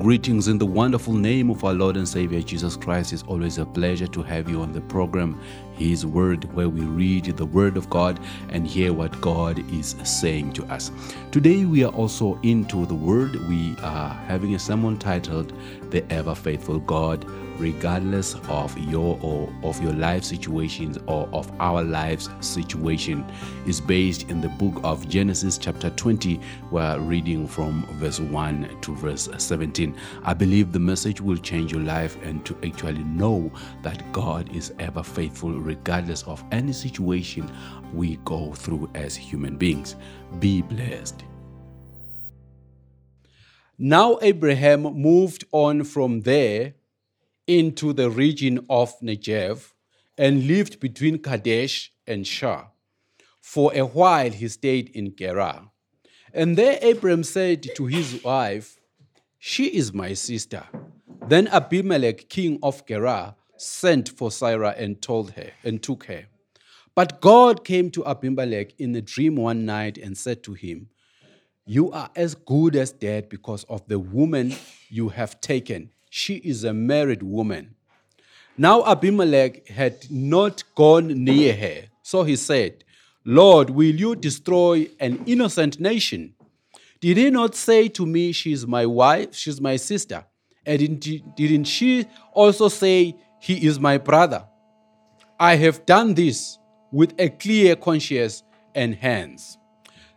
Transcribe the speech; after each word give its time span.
Greetings 0.00 0.48
in 0.48 0.58
the 0.58 0.66
wonderful 0.66 1.14
name 1.14 1.50
of 1.50 1.62
our 1.62 1.72
Lord 1.72 1.96
and 1.96 2.06
Savior 2.06 2.42
Jesus 2.42 2.76
Christ. 2.76 3.12
It's 3.12 3.22
always 3.22 3.58
a 3.58 3.64
pleasure 3.64 4.08
to 4.08 4.24
have 4.24 4.50
you 4.50 4.60
on 4.60 4.72
the 4.72 4.80
program, 4.80 5.40
His 5.74 6.04
Word, 6.04 6.52
where 6.52 6.68
we 6.68 6.80
read 6.80 7.26
the 7.26 7.46
Word 7.46 7.76
of 7.76 7.88
God 7.90 8.18
and 8.48 8.66
hear 8.66 8.92
what 8.92 9.20
God 9.20 9.60
is 9.72 9.94
saying 10.02 10.54
to 10.54 10.64
us. 10.64 10.90
Today, 11.30 11.64
we 11.64 11.84
are 11.84 11.92
also 11.92 12.40
into 12.42 12.86
the 12.86 12.94
Word. 12.94 13.36
We 13.48 13.76
are 13.82 14.08
having 14.26 14.56
a 14.56 14.58
sermon 14.58 14.98
titled 14.98 15.52
The 15.90 16.04
Ever 16.12 16.34
Faithful 16.34 16.80
God 16.80 17.24
regardless 17.58 18.34
of 18.48 18.76
your 18.78 19.18
or 19.22 19.52
of 19.62 19.82
your 19.82 19.92
life 19.92 20.24
situations 20.24 20.98
or 21.06 21.28
of 21.32 21.50
our 21.60 21.82
lives 21.82 22.28
situation. 22.40 23.24
Is 23.66 23.80
based 23.80 24.28
in 24.30 24.40
the 24.40 24.48
book 24.48 24.80
of 24.84 25.08
Genesis 25.08 25.58
chapter 25.58 25.90
20 25.90 26.40
we're 26.70 26.98
reading 27.00 27.46
from 27.48 27.86
verse 27.92 28.20
1 28.20 28.80
to 28.82 28.94
verse 28.96 29.28
17 29.36 29.96
I 30.22 30.34
believe 30.34 30.72
the 30.72 30.78
message 30.78 31.20
will 31.20 31.36
change 31.36 31.72
your 31.72 31.82
life 31.82 32.16
and 32.22 32.44
to 32.46 32.56
actually 32.64 33.04
know 33.04 33.50
that 33.82 34.12
God 34.12 34.54
is 34.54 34.72
ever 34.78 35.02
faithful 35.02 35.52
regardless 35.52 36.22
of 36.24 36.44
any 36.52 36.72
situation 36.72 37.50
we 37.92 38.16
go 38.24 38.52
through 38.52 38.90
as 38.94 39.16
human 39.16 39.56
beings. 39.56 39.96
Be 40.38 40.62
blessed. 40.62 41.24
Now 43.78 44.18
Abraham 44.22 44.82
moved 44.82 45.44
on 45.52 45.84
from 45.84 46.20
there 46.20 46.74
into 47.46 47.92
the 47.92 48.10
region 48.10 48.64
of 48.70 48.98
Negev 49.00 49.72
and 50.16 50.46
lived 50.46 50.80
between 50.80 51.18
Kadesh 51.18 51.92
and 52.06 52.26
Shur. 52.26 52.66
For 53.40 53.72
a 53.74 53.82
while 53.82 54.30
he 54.30 54.48
stayed 54.48 54.88
in 54.90 55.14
Gerar. 55.16 55.70
And 56.32 56.56
there 56.56 56.78
Abram 56.82 57.22
said 57.22 57.66
to 57.76 57.86
his 57.86 58.24
wife, 58.24 58.78
She 59.38 59.66
is 59.66 59.92
my 59.92 60.14
sister. 60.14 60.64
Then 61.28 61.48
Abimelech, 61.48 62.28
king 62.28 62.58
of 62.62 62.86
Gerar, 62.86 63.34
sent 63.56 64.08
for 64.08 64.30
Sarah 64.30 64.74
and 64.76 65.00
told 65.00 65.32
her 65.32 65.50
and 65.62 65.82
took 65.82 66.04
her. 66.04 66.26
But 66.94 67.20
God 67.20 67.64
came 67.64 67.90
to 67.92 68.06
Abimelech 68.06 68.78
in 68.78 68.94
a 68.94 69.00
dream 69.00 69.36
one 69.36 69.64
night 69.64 69.98
and 69.98 70.16
said 70.16 70.42
to 70.44 70.54
him, 70.54 70.88
You 71.66 71.90
are 71.92 72.10
as 72.14 72.34
good 72.34 72.76
as 72.76 72.92
dead 72.92 73.28
because 73.28 73.64
of 73.64 73.86
the 73.88 73.98
woman 73.98 74.54
you 74.88 75.08
have 75.10 75.40
taken 75.40 75.90
she 76.16 76.36
is 76.36 76.62
a 76.62 76.72
married 76.72 77.24
woman. 77.24 77.74
Now 78.56 78.84
Abimelech 78.84 79.66
had 79.66 80.08
not 80.12 80.62
gone 80.76 81.08
near 81.24 81.56
her. 81.56 81.88
So 82.02 82.22
he 82.22 82.36
said, 82.36 82.84
Lord, 83.24 83.68
will 83.70 83.96
you 83.96 84.14
destroy 84.14 84.88
an 85.00 85.24
innocent 85.26 85.80
nation? 85.80 86.34
Did 87.00 87.16
he 87.16 87.30
not 87.30 87.56
say 87.56 87.88
to 87.88 88.06
me, 88.06 88.30
She 88.30 88.52
is 88.52 88.64
my 88.64 88.86
wife, 88.86 89.34
she's 89.34 89.60
my 89.60 89.74
sister? 89.74 90.24
And 90.64 91.00
didn't 91.00 91.64
she 91.64 92.06
also 92.32 92.68
say, 92.68 93.16
He 93.40 93.66
is 93.66 93.80
my 93.80 93.98
brother? 93.98 94.46
I 95.40 95.56
have 95.56 95.84
done 95.84 96.14
this 96.14 96.60
with 96.92 97.12
a 97.18 97.28
clear 97.28 97.74
conscience 97.74 98.44
and 98.72 98.94
hands. 98.94 99.58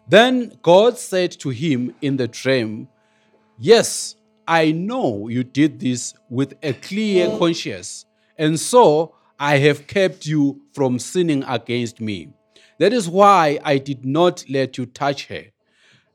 Then 0.07 0.59
God 0.61 0.99
said 0.99 1.31
to 1.39 1.49
him 1.49 1.95
in 2.03 2.17
the 2.17 2.27
dream, 2.27 2.87
Yes, 3.57 4.16
I 4.47 4.71
know 4.71 5.27
you 5.27 5.43
did 5.43 5.81
this 5.81 6.13
with 6.29 6.53
a 6.63 6.71
clear 6.73 7.27
mm. 7.27 7.37
conscience, 7.37 8.05
and 8.37 8.57
so 8.57 9.13
I 9.39 9.57
have 9.57 9.87
kept 9.87 10.25
you 10.25 10.61
from 10.73 10.99
sinning 10.99 11.43
against 11.43 11.99
me. 11.99 12.29
That 12.79 12.93
is 12.93 13.09
why 13.09 13.59
I 13.63 13.77
did 13.77 14.05
not 14.05 14.45
let 14.49 14.77
you 14.77 14.85
touch 14.85 15.27
her. 15.27 15.45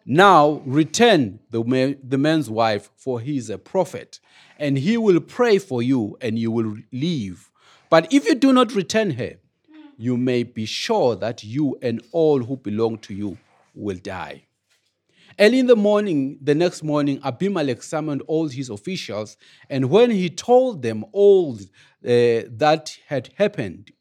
Now 0.07 0.63
return 0.65 1.41
the, 1.51 1.63
man, 1.63 1.99
the 2.03 2.19
man's 2.19 2.49
wife, 2.49 2.91
for 2.97 3.21
he 3.21 3.37
is 3.37 3.51
a 3.51 3.59
prophet, 3.59 4.19
and 4.59 4.79
he 4.79 4.97
will 4.97 5.21
pray 5.21 5.59
for 5.59 5.83
you, 5.83 6.17
and 6.21 6.39
you 6.39 6.51
will 6.51 6.77
live. 6.91 7.51
But 7.91 8.13
if 8.13 8.25
you 8.25 8.35
do 8.35 8.53
not 8.53 8.75
return 8.75 9.11
her, 9.13 9.35
you 9.99 10.17
may 10.17 10.43
be 10.43 10.65
sure 10.65 11.17
that 11.17 11.45
you 11.45 11.79
and 11.83 12.03
all 12.13 12.43
who 12.43 12.57
belong 12.57 12.99
to 12.99 13.15
you 13.15 13.37
will 13.75 13.99
die. 13.99 14.45
Early 15.39 15.59
in 15.61 15.67
the 15.67 15.77
morning, 15.77 16.39
the 16.43 16.55
next 16.55 16.83
morning, 16.83 17.21
Abimelech 17.25 17.83
summoned 17.83 18.23
all 18.27 18.49
his 18.49 18.69
officials, 18.69 19.37
and 19.71 19.91
when 19.91 20.11
he 20.11 20.29
told 20.29 20.83
them 20.83 21.05
all 21.13 21.55
uh, 21.55 21.59
that 22.03 22.97
had 23.07 23.31
happened, 23.37 23.93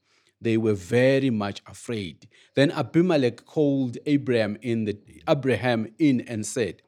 they 0.41 0.58
were 0.58 0.74
very 0.74 1.30
much 1.30 1.62
afraid. 1.68 2.28
Then 2.56 2.72
Abimelech 2.72 3.46
called 3.46 3.97
Abraham 4.06 4.58
in, 4.62 4.86
the, 4.86 4.97
Abraham 5.30 5.88
in 6.00 6.22
and 6.22 6.46
said, 6.46 6.81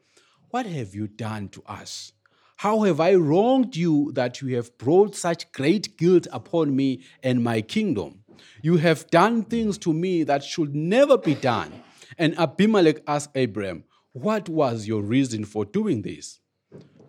What 0.50 0.66
have 0.66 0.96
you 0.96 1.08
done 1.08 1.50
to 1.50 1.64
us? 1.68 2.12
How 2.58 2.82
have 2.82 3.00
I 3.00 3.14
wronged 3.16 3.76
you 3.76 4.12
that 4.14 4.42
you 4.42 4.56
have 4.56 4.78
brought 4.78 5.16
such 5.16 5.52
great 5.52 5.98
guilt 5.98 6.28
upon 6.32 6.76
me 6.76 7.04
and 7.22 7.44
my 7.44 7.62
kingdom? 7.62 8.24
You 8.62 8.78
have 8.78 9.10
done 9.10 9.44
things 9.44 9.78
to 9.80 9.94
me 9.94 10.24
that 10.24 10.44
should 10.44 10.74
never 10.74 11.18
be 11.18 11.36
done. 11.36 11.84
And 12.18 12.38
Abimelech 12.38 13.02
asked 13.08 13.32
Abraham, 13.36 13.84
what 14.14 14.48
was 14.48 14.88
your 14.88 15.02
reason 15.02 15.44
for 15.44 15.66
doing 15.66 16.04
this? 16.04 16.40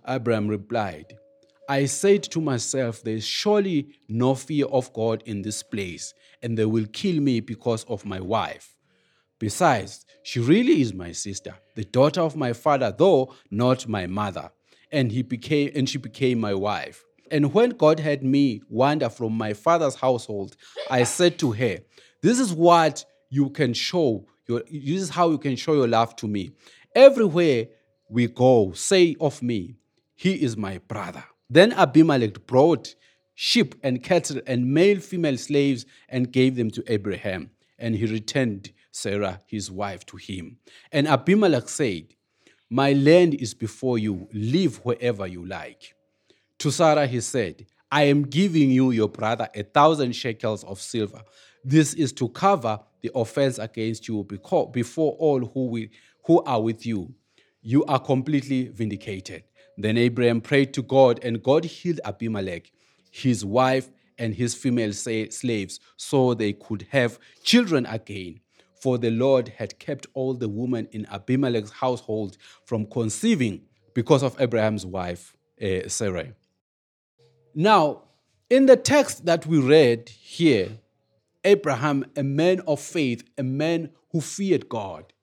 Abraham 0.08 0.48
replied, 0.48 1.16
I 1.68 1.84
said 1.86 2.22
to 2.24 2.40
myself, 2.40 3.02
There 3.02 3.14
is 3.16 3.24
surely 3.24 3.88
no 4.08 4.34
fear 4.34 4.66
of 4.66 4.92
God 4.92 5.22
in 5.26 5.42
this 5.42 5.62
place, 5.62 6.14
and 6.42 6.58
they 6.58 6.64
will 6.64 6.86
kill 6.92 7.20
me 7.20 7.40
because 7.40 7.84
of 7.84 8.04
my 8.04 8.20
wife. 8.20 8.74
Besides, 9.38 10.06
she 10.22 10.40
really 10.40 10.80
is 10.80 10.94
my 10.94 11.12
sister, 11.12 11.54
the 11.74 11.84
daughter 11.84 12.22
of 12.22 12.36
my 12.36 12.54
father, 12.54 12.94
though 12.96 13.34
not 13.50 13.86
my 13.86 14.06
mother. 14.06 14.50
And 14.90 15.12
he 15.12 15.22
became 15.22 15.72
and 15.74 15.88
she 15.88 15.98
became 15.98 16.40
my 16.40 16.54
wife. 16.54 17.04
And 17.30 17.52
when 17.52 17.70
God 17.70 18.00
had 18.00 18.22
me 18.22 18.62
wander 18.68 19.10
from 19.10 19.32
my 19.32 19.52
father's 19.52 19.96
household, 19.96 20.56
I 20.90 21.04
said 21.04 21.38
to 21.40 21.52
her, 21.52 21.78
This 22.22 22.38
is 22.38 22.52
what 22.52 23.04
you 23.28 23.50
can 23.50 23.74
show 23.74 24.26
your 24.46 24.62
this 24.70 25.02
is 25.02 25.10
how 25.10 25.30
you 25.30 25.38
can 25.38 25.56
show 25.56 25.74
your 25.74 25.88
love 25.88 26.16
to 26.16 26.28
me. 26.28 26.52
Everywhere 26.94 27.66
we 28.08 28.28
go, 28.28 28.72
say 28.72 29.16
of 29.20 29.42
me, 29.42 29.76
He 30.14 30.42
is 30.42 30.56
my 30.56 30.78
brother. 30.78 31.24
Then 31.50 31.72
Abimelech 31.72 32.46
brought 32.46 32.94
sheep 33.34 33.74
and 33.82 34.02
cattle 34.02 34.40
and 34.46 34.72
male 34.72 35.00
female 35.00 35.36
slaves 35.36 35.84
and 36.08 36.32
gave 36.32 36.56
them 36.56 36.70
to 36.70 36.84
Abraham. 36.86 37.50
And 37.78 37.96
he 37.96 38.06
returned 38.06 38.70
Sarah, 38.92 39.40
his 39.46 39.70
wife, 39.70 40.06
to 40.06 40.16
him. 40.16 40.58
And 40.92 41.08
Abimelech 41.08 41.68
said, 41.68 42.14
My 42.70 42.92
land 42.92 43.34
is 43.34 43.52
before 43.54 43.98
you, 43.98 44.28
live 44.32 44.84
wherever 44.84 45.26
you 45.26 45.44
like. 45.44 45.94
To 46.58 46.70
Sarah 46.70 47.06
he 47.06 47.20
said, 47.20 47.66
I 47.90 48.04
am 48.04 48.22
giving 48.22 48.70
you 48.70 48.92
your 48.92 49.08
brother 49.08 49.48
a 49.54 49.64
thousand 49.64 50.12
shekels 50.12 50.64
of 50.64 50.80
silver. 50.80 51.22
This 51.64 51.94
is 51.94 52.12
to 52.14 52.28
cover 52.28 52.80
the 53.02 53.10
offense 53.14 53.58
against 53.58 54.08
you 54.08 54.24
before 54.24 55.12
all 55.12 55.44
who 55.44 55.66
will 55.66 55.86
who 56.24 56.42
are 56.44 56.62
with 56.62 56.84
you. 56.84 57.14
You 57.62 57.84
are 57.86 57.98
completely 57.98 58.68
vindicated. 58.68 59.44
Then 59.76 59.96
Abraham 59.96 60.40
prayed 60.40 60.74
to 60.74 60.82
God, 60.82 61.20
and 61.24 61.42
God 61.42 61.64
healed 61.64 62.00
Abimelech, 62.04 62.70
his 63.10 63.44
wife, 63.44 63.90
and 64.18 64.34
his 64.34 64.54
female 64.54 64.92
slaves, 64.92 65.80
so 65.96 66.34
they 66.34 66.52
could 66.52 66.86
have 66.90 67.18
children 67.42 67.86
again. 67.86 68.40
For 68.80 68.98
the 68.98 69.10
Lord 69.10 69.48
had 69.48 69.78
kept 69.78 70.06
all 70.14 70.34
the 70.34 70.48
women 70.48 70.88
in 70.92 71.06
Abimelech's 71.06 71.70
household 71.72 72.36
from 72.66 72.86
conceiving 72.86 73.62
because 73.94 74.22
of 74.22 74.38
Abraham's 74.40 74.84
wife, 74.84 75.34
uh, 75.60 75.88
Sarah. 75.88 76.34
Now, 77.54 78.02
in 78.50 78.66
the 78.66 78.76
text 78.76 79.24
that 79.24 79.46
we 79.46 79.58
read 79.58 80.10
here, 80.10 80.68
Abraham, 81.44 82.04
a 82.14 82.22
man 82.22 82.60
of 82.66 82.78
faith, 82.78 83.24
a 83.38 83.42
man 83.42 83.90
who 84.10 84.20
feared 84.20 84.68
God, 84.68 85.13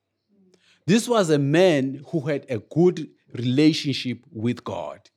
this 0.86 1.08
was 1.08 1.30
a 1.30 1.38
man 1.38 2.04
who 2.08 2.20
had 2.20 2.46
a 2.48 2.58
good 2.58 3.08
relationship 3.32 4.24
with 4.30 4.64
God. 4.64 5.10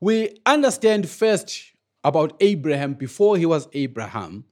We 0.00 0.38
understand 0.46 1.08
first 1.08 1.72
about 2.04 2.36
Abraham 2.40 2.94
before 2.94 3.36
he 3.36 3.46
was 3.46 3.68
Abraham 3.72 4.44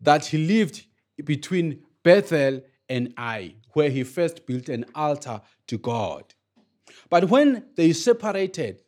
that 0.00 0.26
he 0.26 0.38
lived 0.38 0.86
between 1.24 1.82
Bethel 2.02 2.62
and 2.88 3.12
Ai, 3.18 3.54
where 3.72 3.90
he 3.90 4.04
first 4.04 4.46
built 4.46 4.68
an 4.68 4.84
altar 4.94 5.40
to 5.66 5.78
God. 5.78 6.34
But 7.10 7.28
when 7.30 7.64
they 7.76 7.92
separated, 7.92 8.82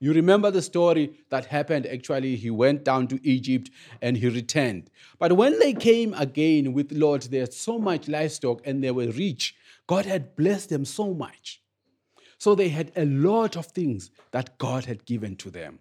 you 0.00 0.12
remember 0.12 0.50
the 0.50 0.62
story 0.62 1.18
that 1.30 1.46
happened 1.46 1.86
actually, 1.86 2.34
he 2.34 2.50
went 2.50 2.84
down 2.84 3.06
to 3.08 3.20
Egypt 3.22 3.70
and 4.00 4.16
he 4.16 4.28
returned. 4.28 4.90
But 5.18 5.34
when 5.34 5.58
they 5.60 5.72
came 5.72 6.12
again 6.14 6.72
with 6.72 6.90
Lot, 6.90 7.28
they 7.30 7.38
had 7.38 7.52
so 7.52 7.78
much 7.78 8.08
livestock 8.08 8.66
and 8.66 8.82
they 8.82 8.90
were 8.90 9.06
rich. 9.06 9.54
God 9.86 10.06
had 10.06 10.36
blessed 10.36 10.68
them 10.70 10.84
so 10.84 11.12
much. 11.14 11.62
So 12.38 12.54
they 12.54 12.70
had 12.70 12.92
a 12.96 13.04
lot 13.04 13.56
of 13.56 13.66
things 13.66 14.10
that 14.32 14.58
God 14.58 14.84
had 14.84 15.04
given 15.04 15.36
to 15.36 15.50
them. 15.50 15.78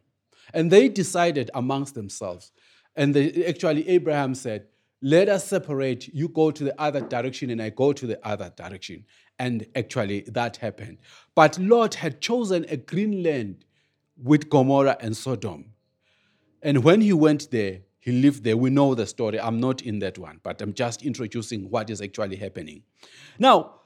And 0.54 0.70
they 0.70 0.90
decided 0.90 1.50
amongst 1.54 1.96
themselves. 1.96 2.52
And 2.96 3.16
they, 3.16 3.46
actually, 3.46 3.88
Abraham 3.90 4.36
said, 4.36 4.68
Let 5.02 5.30
us 5.30 5.48
separate. 5.48 6.08
You 6.14 6.28
go 6.28 6.52
to 6.52 6.64
the 6.64 6.80
other 6.80 7.02
direction, 7.02 7.50
and 7.50 7.62
I 7.62 7.70
go 7.70 7.94
to 7.94 8.06
the 8.06 8.20
other 8.28 8.52
direction. 8.56 9.06
And 9.40 9.66
actually, 9.76 10.22
that 10.28 10.58
happened. 10.58 11.00
But 11.34 11.58
Lot 11.58 11.96
had 11.96 12.22
chosen 12.22 12.66
a 12.70 12.78
green 12.78 13.24
land 13.24 13.66
with 14.22 14.50
Gomorrah 14.50 14.98
and 15.00 15.18
Sodom. 15.18 15.74
And 16.62 16.84
when 16.84 17.02
he 17.02 17.14
went 17.14 17.50
there, 17.50 17.80
he 18.00 18.12
lived 18.12 18.44
there. 18.44 18.58
We 18.58 18.70
know 18.70 18.94
the 18.94 19.08
story. 19.08 19.40
I'm 19.40 19.60
not 19.60 19.82
in 19.82 20.00
that 20.00 20.18
one, 20.18 20.40
but 20.44 20.62
I'm 20.62 20.74
just 20.74 21.04
introducing 21.04 21.70
what 21.70 21.90
is 21.90 22.02
actually 22.02 22.36
happening. 22.36 22.84
Now, 23.40 23.81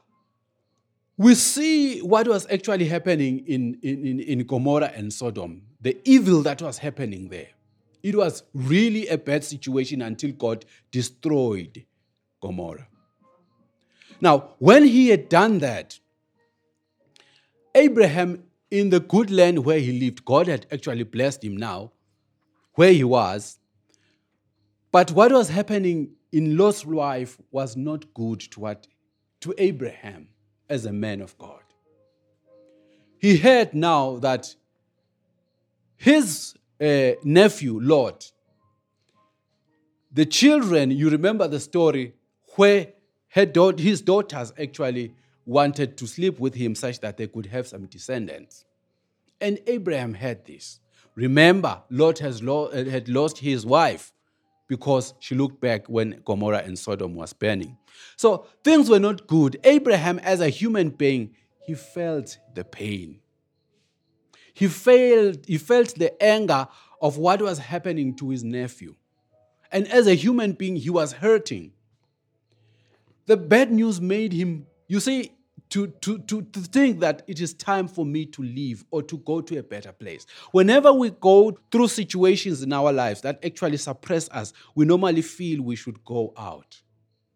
we 1.17 1.33
see 1.35 2.01
what 2.01 2.27
was 2.27 2.45
actually 2.51 2.85
happening 2.85 3.39
in, 3.47 3.79
in, 3.81 4.19
in, 4.19 4.39
Gomorrah 4.45 4.91
and 4.93 5.13
Sodom, 5.13 5.61
the 5.79 5.97
evil 6.03 6.41
that 6.41 6.61
was 6.61 6.77
happening 6.77 7.29
there. 7.29 7.47
It 8.03 8.15
was 8.15 8.43
really 8.53 9.07
a 9.07 9.17
bad 9.17 9.43
situation 9.43 10.01
until 10.01 10.31
God 10.33 10.65
destroyed 10.91 11.85
Gomorrah. 12.41 12.87
Now, 14.19 14.49
when 14.59 14.83
he 14.83 15.09
had 15.09 15.29
done 15.29 15.59
that, 15.59 15.99
Abraham, 17.73 18.43
in 18.69 18.89
the 18.89 18.99
good 18.99 19.31
land 19.31 19.59
where 19.59 19.79
he 19.79 19.97
lived, 19.99 20.25
God 20.25 20.47
had 20.47 20.65
actually 20.71 21.03
blessed 21.03 21.43
him 21.43 21.55
now, 21.55 21.91
where 22.73 22.91
he 22.91 23.03
was. 23.03 23.57
But 24.91 25.11
what 25.11 25.31
was 25.31 25.49
happening 25.49 26.11
in 26.31 26.57
Lot's 26.57 26.85
life 26.85 27.37
was 27.51 27.75
not 27.75 28.13
good 28.13 28.39
to, 28.51 28.59
what, 28.59 28.87
to 29.41 29.53
Abraham 29.57 30.27
as 30.69 30.85
a 30.85 30.91
man 30.93 31.21
of 31.21 31.37
God. 31.37 31.61
He 33.17 33.37
heard 33.37 33.73
now 33.73 34.17
that 34.17 34.55
his 35.97 36.55
uh, 36.81 37.11
nephew, 37.23 37.79
Lot, 37.81 38.31
the 40.11 40.25
children, 40.25 40.91
you 40.91 41.09
remember 41.09 41.47
the 41.47 41.59
story 41.59 42.13
where 42.55 42.93
his 43.27 44.01
daughters 44.01 44.53
actually 44.59 45.13
wanted 45.45 45.97
to 45.97 46.07
sleep 46.07 46.39
with 46.39 46.55
him 46.55 46.73
such 46.73 46.99
that 47.01 47.17
they 47.17 47.27
could 47.27 47.47
have 47.47 47.67
some 47.67 47.85
descendants. 47.85 48.65
And 49.41 49.59
Abraham 49.67 50.13
heard 50.13 50.45
this. 50.45 50.79
Remember, 51.15 51.81
Lot 51.89 52.19
has 52.19 52.41
lo- 52.41 52.71
had 52.71 53.09
lost 53.09 53.39
his 53.39 53.65
wife 53.65 54.13
because 54.67 55.13
she 55.19 55.35
looked 55.35 55.61
back 55.61 55.87
when 55.87 56.21
Gomorrah 56.25 56.63
and 56.65 56.77
Sodom 56.77 57.15
was 57.15 57.33
burning. 57.33 57.77
So 58.17 58.47
things 58.63 58.89
were 58.89 58.99
not 58.99 59.27
good. 59.27 59.59
Abraham, 59.63 60.19
as 60.19 60.41
a 60.41 60.49
human 60.49 60.89
being, 60.89 61.35
he 61.65 61.73
felt 61.75 62.37
the 62.53 62.63
pain. 62.63 63.19
He 64.53 64.67
felt, 64.67 65.45
he 65.45 65.57
felt 65.57 65.95
the 65.95 66.21
anger 66.23 66.67
of 67.01 67.17
what 67.17 67.41
was 67.41 67.59
happening 67.59 68.15
to 68.15 68.29
his 68.29 68.43
nephew. 68.43 68.95
And 69.71 69.87
as 69.89 70.07
a 70.07 70.13
human 70.15 70.53
being, 70.53 70.77
he 70.77 70.89
was 70.89 71.13
hurting. 71.13 71.73
The 73.25 73.37
bad 73.37 73.71
news 73.71 73.99
made 73.99 74.31
him, 74.31 74.67
you 74.87 74.99
see, 74.99 75.31
to, 75.69 75.87
to, 75.87 76.19
to, 76.19 76.41
to 76.43 76.59
think 76.59 76.99
that 76.99 77.23
it 77.27 77.41
is 77.41 77.53
time 77.53 77.87
for 77.87 78.05
me 78.05 78.25
to 78.27 78.41
leave 78.41 78.85
or 78.91 79.01
to 79.03 79.17
go 79.19 79.41
to 79.41 79.57
a 79.57 79.63
better 79.63 79.91
place. 79.91 80.25
Whenever 80.51 80.93
we 80.93 81.09
go 81.09 81.57
through 81.71 81.87
situations 81.87 82.61
in 82.63 82.71
our 82.71 82.93
lives 82.93 83.21
that 83.21 83.43
actually 83.43 83.77
suppress 83.77 84.29
us, 84.29 84.53
we 84.75 84.85
normally 84.85 85.21
feel 85.21 85.61
we 85.61 85.75
should 85.75 86.03
go 86.05 86.33
out 86.37 86.81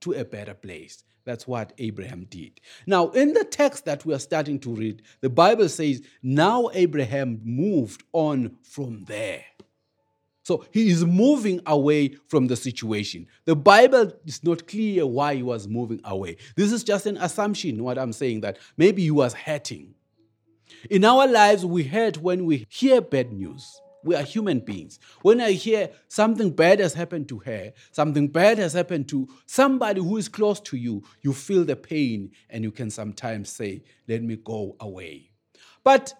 to 0.01 0.13
a 0.13 0.23
better 0.23 0.53
place. 0.53 1.03
That's 1.25 1.47
what 1.47 1.73
Abraham 1.77 2.25
did. 2.29 2.59
Now, 2.87 3.09
in 3.09 3.33
the 3.33 3.43
text 3.43 3.85
that 3.85 4.05
we 4.05 4.13
are 4.13 4.19
starting 4.19 4.59
to 4.61 4.73
read, 4.73 5.03
the 5.21 5.29
Bible 5.29 5.69
says, 5.69 6.01
Now 6.23 6.69
Abraham 6.73 7.41
moved 7.43 8.03
on 8.13 8.57
from 8.63 9.03
there. 9.05 9.43
So 10.49 10.65
he 10.71 10.89
is 10.89 11.05
moving 11.05 11.61
away 11.67 12.15
from 12.25 12.47
the 12.47 12.55
situation. 12.55 13.27
The 13.45 13.55
Bible 13.55 14.11
is 14.25 14.43
not 14.43 14.67
clear 14.67 15.05
why 15.05 15.35
he 15.35 15.43
was 15.43 15.67
moving 15.67 16.01
away. 16.03 16.37
This 16.55 16.71
is 16.71 16.83
just 16.83 17.05
an 17.05 17.17
assumption, 17.17 17.83
what 17.83 17.99
I'm 17.99 18.11
saying, 18.11 18.41
that 18.41 18.57
maybe 18.75 19.03
he 19.03 19.11
was 19.11 19.35
hurting. 19.35 19.93
In 20.89 21.05
our 21.05 21.27
lives, 21.27 21.67
we 21.67 21.83
hurt 21.83 22.17
when 22.17 22.45
we 22.45 22.65
hear 22.67 22.99
bad 22.99 23.31
news. 23.31 23.79
We 24.03 24.15
are 24.15 24.23
human 24.23 24.61
beings. 24.61 24.97
When 25.21 25.39
I 25.39 25.51
hear 25.51 25.91
something 26.07 26.49
bad 26.49 26.79
has 26.79 26.95
happened 26.95 27.29
to 27.29 27.37
her, 27.45 27.71
something 27.91 28.27
bad 28.27 28.57
has 28.57 28.73
happened 28.73 29.07
to 29.09 29.27
somebody 29.45 30.01
who 30.01 30.17
is 30.17 30.27
close 30.27 30.59
to 30.61 30.77
you, 30.77 31.03
you 31.21 31.31
feel 31.31 31.63
the 31.63 31.75
pain 31.75 32.31
and 32.49 32.63
you 32.63 32.71
can 32.71 32.89
sometimes 32.89 33.51
say, 33.51 33.83
Let 34.07 34.23
me 34.23 34.37
go 34.37 34.75
away. 34.79 35.29
But 35.83 36.15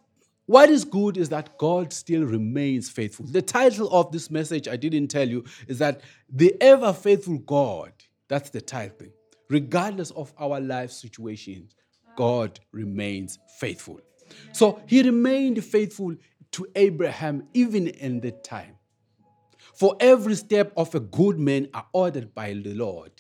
what 0.50 0.72
is 0.72 0.84
good 0.84 1.16
is 1.16 1.30
that 1.30 1.60
God 1.60 1.94
still 1.94 2.24
remains 2.24 2.90
faithful. 2.90 3.28
The 3.28 3.44
title 3.44 3.88
of 3.92 4.12
this 4.12 4.32
message 4.32 4.68
I 4.68 4.78
didn't 4.78 5.10
tell 5.10 5.30
you 5.30 5.46
is 5.68 5.78
that 5.78 6.02
the 6.28 6.56
ever 6.60 6.92
faithful 6.92 7.38
God, 7.38 7.94
that's 8.28 8.50
the 8.50 8.60
title. 8.60 9.10
Regardless 9.52 10.10
of 10.10 10.34
our 10.40 10.60
life 10.60 10.90
situations, 10.90 11.76
God 12.16 12.60
remains 12.72 13.38
faithful. 13.60 14.00
So 14.52 14.82
he 14.88 15.04
remained 15.04 15.64
faithful 15.64 16.16
to 16.54 16.68
Abraham 16.74 17.48
even 17.54 17.88
in 17.88 18.20
that 18.22 18.44
time. 18.44 18.74
For 19.76 19.96
every 20.00 20.34
step 20.34 20.74
of 20.76 20.96
a 20.96 21.00
good 21.00 21.38
man 21.38 21.68
are 21.76 21.86
ordered 21.94 22.34
by 22.34 22.54
the 22.54 22.74
Lord. 22.74 23.12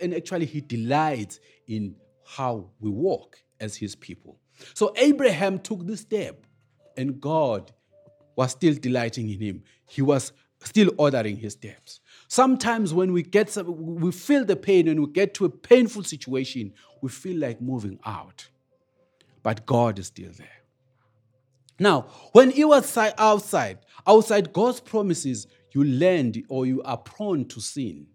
And 0.00 0.14
actually, 0.14 0.46
he 0.46 0.62
delights 0.62 1.38
in 1.66 1.96
how 2.24 2.70
we 2.80 2.88
walk 2.88 3.42
as 3.60 3.76
his 3.76 3.94
people. 3.94 4.38
So 4.72 4.94
Abraham 4.96 5.58
took 5.58 5.86
this 5.86 6.00
step 6.00 6.46
and 6.98 7.20
God 7.20 7.72
was 8.36 8.50
still 8.50 8.74
delighting 8.74 9.30
in 9.30 9.40
him. 9.40 9.62
He 9.86 10.02
was 10.02 10.32
still 10.62 10.90
ordering 10.98 11.36
his 11.36 11.54
steps. 11.54 12.00
Sometimes 12.26 12.92
when 12.92 13.12
we 13.12 13.22
get 13.22 13.56
we 13.66 14.12
feel 14.12 14.44
the 14.44 14.56
pain 14.56 14.88
and 14.88 15.00
we 15.00 15.06
get 15.06 15.32
to 15.34 15.46
a 15.46 15.48
painful 15.50 16.04
situation, 16.04 16.74
we 17.00 17.08
feel 17.08 17.38
like 17.38 17.62
moving 17.62 17.98
out. 18.04 18.48
But 19.42 19.64
God 19.64 19.98
is 19.98 20.08
still 20.08 20.32
there. 20.36 20.48
Now, 21.78 22.06
when 22.32 22.50
you 22.50 22.72
are 22.72 22.82
outside, 23.18 23.78
outside 24.06 24.52
God's 24.52 24.80
promises, 24.80 25.46
you 25.72 25.84
land 25.84 26.42
or 26.48 26.66
you 26.66 26.82
are 26.82 26.96
prone 26.96 27.44
to 27.46 27.60
sin. 27.60 28.08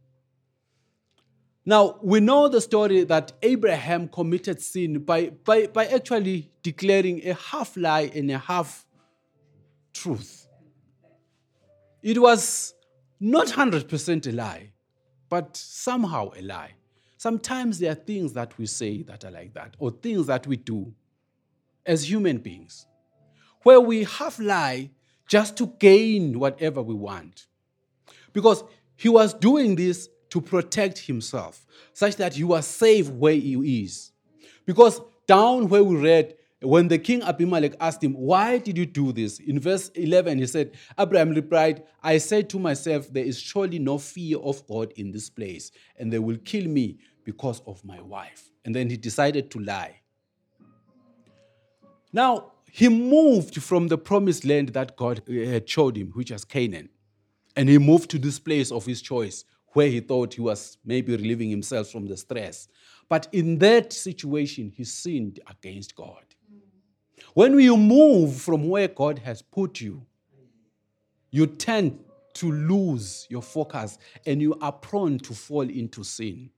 Now, 1.65 1.97
we 2.01 2.19
know 2.19 2.49
the 2.49 2.59
story 2.59 3.05
that 3.05 3.31
Abraham 3.41 4.09
committed 4.09 4.61
sin 4.61 4.99
by, 4.99 5.29
by, 5.29 5.67
by 5.67 5.85
actually 5.85 6.51
declaring 6.61 7.25
a 7.25 7.33
half 7.33 7.77
lie 7.77 8.11
and 8.13 8.29
a 8.31 8.37
half 8.37 8.85
truth. 9.93 10.47
It 12.01 12.19
was 12.19 12.73
not 13.19 13.47
100% 13.47 14.27
a 14.27 14.31
lie, 14.33 14.71
but 15.29 15.55
somehow 15.55 16.31
a 16.37 16.41
lie. 16.41 16.71
Sometimes 17.15 17.79
there 17.79 17.93
are 17.93 17.95
things 17.95 18.33
that 18.33 18.57
we 18.57 18.65
say 18.65 19.01
that 19.03 19.23
are 19.23 19.31
like 19.31 19.53
that, 19.53 19.75
or 19.79 19.91
things 19.91 20.27
that 20.27 20.45
we 20.45 20.57
do 20.57 20.93
as 21.85 22.09
human 22.09 22.39
beings, 22.39 22.85
where 23.61 23.79
we 23.79 24.03
half 24.03 24.37
lie 24.39 24.89
just 25.27 25.55
to 25.57 25.67
gain 25.79 26.37
whatever 26.37 26.81
we 26.81 26.93
want. 26.93 27.47
Because 28.33 28.65
he 28.97 29.07
was 29.07 29.33
doing 29.33 29.77
this 29.77 30.09
to 30.33 30.41
protect 30.41 30.97
himself, 30.97 31.63
such 31.93 32.15
that 32.15 32.33
he 32.33 32.43
was 32.43 32.65
safe 32.65 33.07
where 33.07 33.35
he 33.35 33.83
is. 33.83 34.11
Because 34.65 34.99
down 35.27 35.69
where 35.69 35.83
we 35.83 35.95
read, 35.95 36.35
when 36.59 36.87
the 36.87 36.97
king 36.97 37.21
Abimelech 37.21 37.75
asked 37.79 38.03
him, 38.03 38.13
Why 38.13 38.57
did 38.57 38.75
you 38.75 38.87
do 38.87 39.11
this? 39.11 39.37
In 39.37 39.59
verse 39.59 39.89
11, 39.89 40.39
he 40.39 40.47
said, 40.47 40.71
Abraham 40.97 41.35
replied, 41.35 41.83
I 42.01 42.17
said 42.17 42.49
to 42.49 42.57
myself, 42.57 43.13
There 43.13 43.23
is 43.23 43.39
surely 43.39 43.77
no 43.77 43.99
fear 43.99 44.39
of 44.39 44.65
God 44.65 44.91
in 44.95 45.11
this 45.11 45.29
place, 45.29 45.71
and 45.97 46.11
they 46.11 46.17
will 46.17 46.37
kill 46.37 46.67
me 46.67 46.97
because 47.25 47.61
of 47.67 47.85
my 47.85 48.01
wife. 48.01 48.49
And 48.65 48.73
then 48.73 48.89
he 48.89 48.97
decided 48.97 49.51
to 49.51 49.59
lie. 49.59 49.99
Now, 52.11 52.53
he 52.71 52.89
moved 52.89 53.61
from 53.61 53.87
the 53.87 53.99
promised 53.99 54.45
land 54.45 54.69
that 54.69 54.97
God 54.97 55.21
had 55.27 55.69
showed 55.69 55.95
him, 55.95 56.09
which 56.15 56.31
was 56.31 56.43
Canaan, 56.43 56.89
and 57.55 57.69
he 57.69 57.77
moved 57.77 58.09
to 58.09 58.17
this 58.17 58.39
place 58.39 58.71
of 58.71 58.87
his 58.87 58.99
choice, 58.99 59.45
where 59.73 59.87
he 59.87 59.99
thought 59.99 60.33
he 60.33 60.41
was 60.41 60.77
maybe 60.85 61.15
relieving 61.15 61.49
himself 61.49 61.89
from 61.89 62.07
the 62.07 62.17
stress. 62.17 62.67
But 63.09 63.27
in 63.31 63.59
that 63.59 63.91
situation, 63.91 64.71
he 64.75 64.83
sinned 64.83 65.39
against 65.49 65.95
God. 65.95 66.23
When 67.33 67.59
you 67.59 67.77
move 67.77 68.35
from 68.35 68.69
where 68.69 68.87
God 68.87 69.19
has 69.19 69.41
put 69.41 69.81
you, 69.81 70.05
you 71.31 71.47
tend 71.47 71.99
to 72.35 72.51
lose 72.51 73.27
your 73.29 73.41
focus 73.41 73.97
and 74.25 74.41
you 74.41 74.57
are 74.61 74.71
prone 74.71 75.19
to 75.19 75.33
fall 75.33 75.67
into 75.67 76.03
sin. 76.03 76.49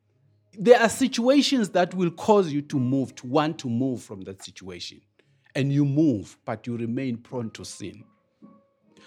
There 0.57 0.79
are 0.79 0.89
situations 0.89 1.69
that 1.69 1.93
will 1.93 2.11
cause 2.11 2.51
you 2.51 2.61
to 2.63 2.79
move, 2.79 3.15
to 3.15 3.27
want 3.27 3.59
to 3.59 3.69
move 3.69 4.01
from 4.01 4.21
that 4.21 4.43
situation. 4.43 5.01
And 5.53 5.71
you 5.71 5.85
move, 5.85 6.37
but 6.45 6.67
you 6.67 6.77
remain 6.77 7.17
prone 7.17 7.49
to 7.51 7.63
sin. 7.63 8.03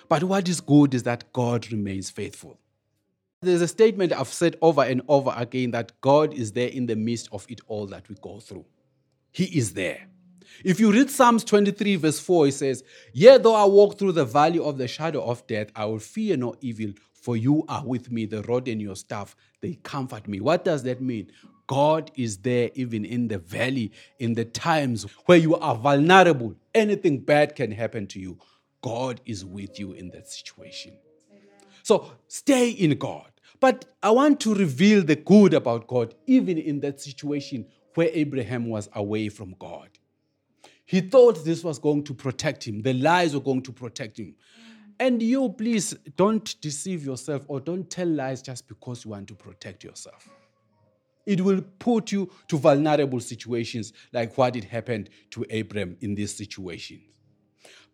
But 0.08 0.24
what 0.24 0.48
is 0.48 0.60
good 0.60 0.94
is 0.94 1.02
that 1.02 1.32
God 1.32 1.70
remains 1.70 2.08
faithful. 2.08 2.58
There's 3.40 3.62
a 3.62 3.68
statement 3.68 4.12
I've 4.12 4.28
said 4.28 4.56
over 4.60 4.82
and 4.82 5.00
over 5.06 5.32
again 5.36 5.70
that 5.70 5.92
God 6.00 6.34
is 6.34 6.50
there 6.50 6.68
in 6.68 6.86
the 6.86 6.96
midst 6.96 7.28
of 7.30 7.46
it 7.48 7.60
all 7.68 7.86
that 7.86 8.08
we 8.08 8.16
go 8.20 8.40
through. 8.40 8.64
He 9.30 9.44
is 9.44 9.74
there. 9.74 10.08
If 10.64 10.80
you 10.80 10.90
read 10.90 11.08
Psalms 11.08 11.44
23, 11.44 11.96
verse 11.96 12.18
4, 12.18 12.48
it 12.48 12.52
says, 12.54 12.82
Yet 13.12 13.44
though 13.44 13.54
I 13.54 13.64
walk 13.64 13.96
through 13.96 14.12
the 14.12 14.24
valley 14.24 14.58
of 14.58 14.76
the 14.76 14.88
shadow 14.88 15.22
of 15.22 15.46
death, 15.46 15.68
I 15.76 15.84
will 15.84 16.00
fear 16.00 16.36
no 16.36 16.56
evil, 16.60 16.94
for 17.12 17.36
you 17.36 17.64
are 17.68 17.84
with 17.84 18.10
me, 18.10 18.26
the 18.26 18.42
rod 18.42 18.66
and 18.66 18.82
your 18.82 18.96
staff, 18.96 19.36
they 19.60 19.74
comfort 19.84 20.26
me. 20.26 20.40
What 20.40 20.64
does 20.64 20.82
that 20.82 21.00
mean? 21.00 21.30
God 21.68 22.10
is 22.16 22.38
there 22.38 22.70
even 22.74 23.04
in 23.04 23.28
the 23.28 23.38
valley, 23.38 23.92
in 24.18 24.34
the 24.34 24.46
times 24.46 25.04
where 25.26 25.38
you 25.38 25.54
are 25.54 25.76
vulnerable. 25.76 26.56
Anything 26.74 27.20
bad 27.20 27.54
can 27.54 27.70
happen 27.70 28.08
to 28.08 28.18
you. 28.18 28.38
God 28.82 29.20
is 29.26 29.44
with 29.44 29.78
you 29.78 29.92
in 29.92 30.10
that 30.10 30.28
situation. 30.28 30.94
So 31.88 32.12
stay 32.26 32.68
in 32.68 32.98
God. 32.98 33.30
But 33.60 33.86
I 34.02 34.10
want 34.10 34.40
to 34.40 34.52
reveal 34.54 35.02
the 35.02 35.16
good 35.16 35.54
about 35.54 35.86
God, 35.86 36.14
even 36.26 36.58
in 36.58 36.80
that 36.80 37.00
situation 37.00 37.64
where 37.94 38.10
Abraham 38.12 38.66
was 38.68 38.90
away 38.94 39.30
from 39.30 39.54
God. 39.58 39.88
He 40.84 41.00
thought 41.00 41.46
this 41.46 41.64
was 41.64 41.78
going 41.78 42.04
to 42.04 42.12
protect 42.12 42.68
him, 42.68 42.82
the 42.82 42.92
lies 42.92 43.32
were 43.32 43.40
going 43.40 43.62
to 43.62 43.72
protect 43.72 44.18
him. 44.18 44.26
Mm. 44.26 44.92
And 45.00 45.22
you, 45.22 45.48
please, 45.48 45.94
don't 46.14 46.60
deceive 46.60 47.06
yourself 47.06 47.46
or 47.48 47.58
don't 47.58 47.88
tell 47.88 48.06
lies 48.06 48.42
just 48.42 48.68
because 48.68 49.06
you 49.06 49.12
want 49.12 49.26
to 49.28 49.34
protect 49.34 49.82
yourself. 49.82 50.28
It 51.24 51.40
will 51.40 51.62
put 51.78 52.12
you 52.12 52.30
to 52.48 52.58
vulnerable 52.58 53.20
situations 53.20 53.94
like 54.12 54.36
what 54.36 54.56
it 54.56 54.64
happened 54.64 55.08
to 55.30 55.46
Abraham 55.48 55.96
in 56.02 56.14
this 56.14 56.36
situation. 56.36 57.00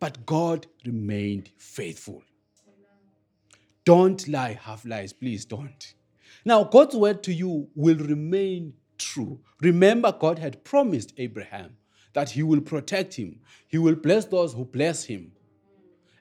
But 0.01 0.27
God 0.27 0.67
remained 0.85 1.51
faithful. 1.59 2.25
Don't 3.85 4.27
lie 4.29 4.59
half 4.63 4.85
lies, 4.85 5.13
please 5.13 5.45
don't. 5.45 5.95
Now, 6.45 6.65
God's 6.65 6.97
word 6.97 7.23
to 7.25 7.33
you 7.33 7.69
will 7.75 7.99
remain 7.99 8.75
true. 8.99 9.41
Remember, 9.61 10.13
God 10.13 10.39
had 10.39 10.65
promised 10.65 11.13
Abraham 11.19 11.77
that 12.15 12.31
he 12.31 12.43
will 12.43 12.61
protect 12.61 13.15
him, 13.15 13.41
he 13.67 13.77
will 13.77 13.97
bless 13.97 14.25
those 14.27 14.55
who 14.55 14.65
bless 14.65 15.05
him, 15.05 15.33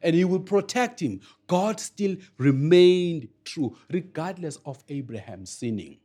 and 0.01 0.15
he 0.15 0.25
will 0.25 0.39
protect 0.39 0.99
him. 0.99 1.21
God 1.47 1.79
still 1.79 2.17
remained 2.37 3.29
true, 3.45 3.77
regardless 3.91 4.57
of 4.65 4.83
Abraham 4.89 5.45
sinning. 5.45 5.99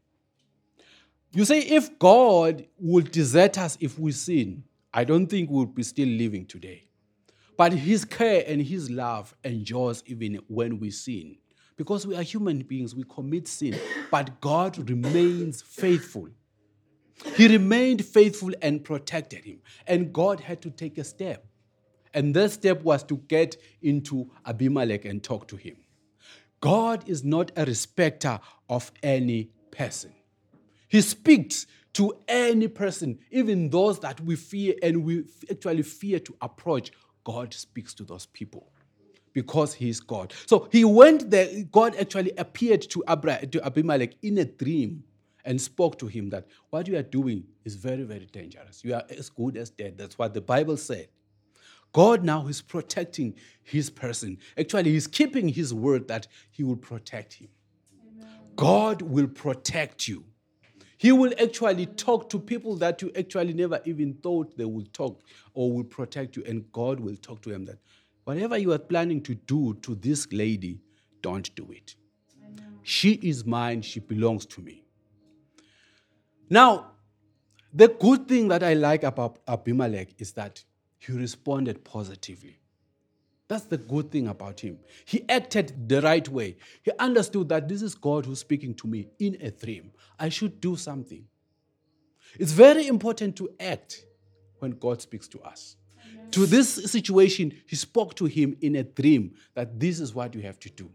You 1.32 1.44
say, 1.44 1.60
if 1.60 1.98
God 1.98 2.66
would 2.78 3.10
desert 3.10 3.58
us 3.58 3.76
if 3.80 3.98
we 3.98 4.12
sin, 4.12 4.64
I 4.92 5.04
don't 5.04 5.26
think 5.26 5.50
we 5.50 5.58
would 5.58 5.74
be 5.74 5.82
still 5.82 6.08
living 6.08 6.46
today. 6.46 6.84
But 7.56 7.72
his 7.72 8.04
care 8.04 8.44
and 8.46 8.62
his 8.62 8.90
love 8.90 9.34
endures 9.42 10.02
even 10.06 10.40
when 10.48 10.78
we 10.78 10.90
sin. 10.90 11.36
Because 11.78 12.04
we 12.08 12.16
are 12.16 12.22
human 12.22 12.58
beings, 12.58 12.92
we 12.92 13.04
commit 13.04 13.46
sin, 13.46 13.78
but 14.10 14.40
God 14.40 14.90
remains 14.90 15.62
faithful. 15.62 16.28
He 17.36 17.46
remained 17.46 18.04
faithful 18.04 18.52
and 18.60 18.84
protected 18.84 19.44
him. 19.44 19.60
And 19.86 20.12
God 20.12 20.40
had 20.40 20.60
to 20.62 20.70
take 20.70 20.98
a 20.98 21.04
step. 21.04 21.46
And 22.12 22.34
that 22.34 22.50
step 22.50 22.82
was 22.82 23.04
to 23.04 23.18
get 23.28 23.56
into 23.80 24.28
Abimelech 24.44 25.04
and 25.04 25.22
talk 25.22 25.46
to 25.48 25.56
him. 25.56 25.76
God 26.60 27.08
is 27.08 27.22
not 27.22 27.52
a 27.56 27.64
respecter 27.64 28.40
of 28.68 28.90
any 29.04 29.50
person. 29.70 30.12
He 30.88 31.00
speaks 31.00 31.66
to 31.92 32.12
any 32.26 32.66
person, 32.66 33.20
even 33.30 33.70
those 33.70 34.00
that 34.00 34.20
we 34.20 34.34
fear 34.34 34.74
and 34.82 35.04
we 35.04 35.24
actually 35.48 35.82
fear 35.82 36.18
to 36.18 36.34
approach. 36.40 36.90
God 37.22 37.54
speaks 37.54 37.94
to 37.94 38.04
those 38.04 38.26
people 38.26 38.72
because 39.32 39.74
he's 39.74 40.00
God. 40.00 40.32
So 40.46 40.68
he 40.72 40.84
went 40.84 41.30
there. 41.30 41.64
God 41.70 41.96
actually 41.96 42.32
appeared 42.36 42.82
to, 42.90 43.04
Abra, 43.06 43.46
to 43.46 43.64
Abimelech 43.64 44.14
in 44.22 44.38
a 44.38 44.44
dream 44.44 45.04
and 45.44 45.60
spoke 45.60 45.98
to 45.98 46.06
him 46.06 46.30
that 46.30 46.46
what 46.70 46.86
you 46.88 46.96
are 46.96 47.02
doing 47.02 47.44
is 47.64 47.74
very, 47.74 48.02
very 48.02 48.26
dangerous. 48.26 48.84
You 48.84 48.94
are 48.94 49.04
as 49.10 49.30
good 49.30 49.56
as 49.56 49.70
dead. 49.70 49.96
That's 49.96 50.18
what 50.18 50.34
the 50.34 50.40
Bible 50.40 50.76
said. 50.76 51.08
God 51.92 52.22
now 52.22 52.46
is 52.48 52.60
protecting 52.60 53.34
his 53.62 53.88
person. 53.88 54.38
Actually, 54.58 54.90
he's 54.90 55.06
keeping 55.06 55.48
his 55.48 55.72
word 55.72 56.08
that 56.08 56.26
he 56.50 56.62
will 56.62 56.76
protect 56.76 57.34
him. 57.34 57.48
Amen. 58.18 58.28
God 58.56 59.02
will 59.02 59.26
protect 59.26 60.06
you. 60.06 60.24
He 60.98 61.12
will 61.12 61.32
actually 61.40 61.86
talk 61.86 62.28
to 62.30 62.40
people 62.40 62.76
that 62.76 63.00
you 63.00 63.12
actually 63.16 63.54
never 63.54 63.80
even 63.84 64.14
thought 64.14 64.56
they 64.56 64.64
will 64.64 64.86
talk 64.92 65.22
or 65.54 65.72
will 65.72 65.84
protect 65.84 66.36
you. 66.36 66.42
And 66.44 66.70
God 66.72 66.98
will 66.98 67.16
talk 67.16 67.40
to 67.42 67.50
them 67.50 67.64
that 67.66 67.78
whatever 68.28 68.58
you 68.58 68.70
are 68.72 68.78
planning 68.78 69.22
to 69.22 69.34
do 69.34 69.72
to 69.80 69.94
this 69.94 70.30
lady, 70.34 70.78
don't 71.22 71.54
do 71.54 71.66
it. 71.72 71.94
She 72.82 73.12
is 73.12 73.46
mine, 73.46 73.80
she 73.80 74.00
belongs 74.00 74.44
to 74.44 74.60
me. 74.60 74.84
Now, 76.50 76.90
the 77.72 77.88
good 77.88 78.28
thing 78.28 78.48
that 78.48 78.62
I 78.62 78.74
like 78.74 79.02
about 79.02 79.38
Abimelech 79.48 80.08
is 80.18 80.32
that 80.32 80.62
he 80.98 81.12
responded 81.12 81.82
positively. 81.84 82.58
That's 83.48 83.64
the 83.64 83.78
good 83.78 84.10
thing 84.10 84.28
about 84.28 84.60
him. 84.60 84.78
He 85.06 85.24
acted 85.26 85.88
the 85.88 86.02
right 86.02 86.28
way. 86.28 86.58
He 86.82 86.90
understood 86.98 87.48
that 87.48 87.66
this 87.66 87.80
is 87.80 87.94
God 87.94 88.26
who's 88.26 88.40
speaking 88.40 88.74
to 88.74 88.86
me 88.86 89.08
in 89.18 89.38
a 89.40 89.50
dream. 89.50 89.90
I 90.18 90.28
should 90.28 90.60
do 90.60 90.76
something. 90.76 91.24
It's 92.38 92.52
very 92.52 92.88
important 92.88 93.36
to 93.36 93.48
act 93.58 94.04
when 94.58 94.72
God 94.72 95.00
speaks 95.00 95.28
to 95.28 95.40
us. 95.40 95.76
To 96.32 96.46
this 96.46 96.90
situation, 96.90 97.52
he 97.66 97.76
spoke 97.76 98.14
to 98.16 98.26
him 98.26 98.56
in 98.60 98.76
a 98.76 98.82
dream 98.82 99.34
that 99.54 99.80
this 99.80 100.00
is 100.00 100.14
what 100.14 100.34
you 100.34 100.42
have 100.42 100.58
to 100.60 100.70
do. 100.70 100.90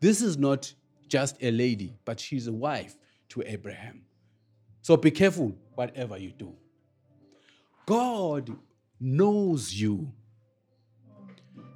This 0.00 0.22
is 0.22 0.36
not 0.36 0.72
just 1.08 1.36
a 1.42 1.50
lady, 1.50 1.96
but 2.04 2.20
she's 2.20 2.46
a 2.46 2.52
wife 2.52 2.96
to 3.30 3.42
Abraham. 3.46 4.02
So 4.82 4.96
be 4.96 5.10
careful 5.10 5.56
whatever 5.74 6.16
you 6.16 6.32
do. 6.32 6.54
God 7.86 8.56
knows 9.00 9.72
you 9.72 10.12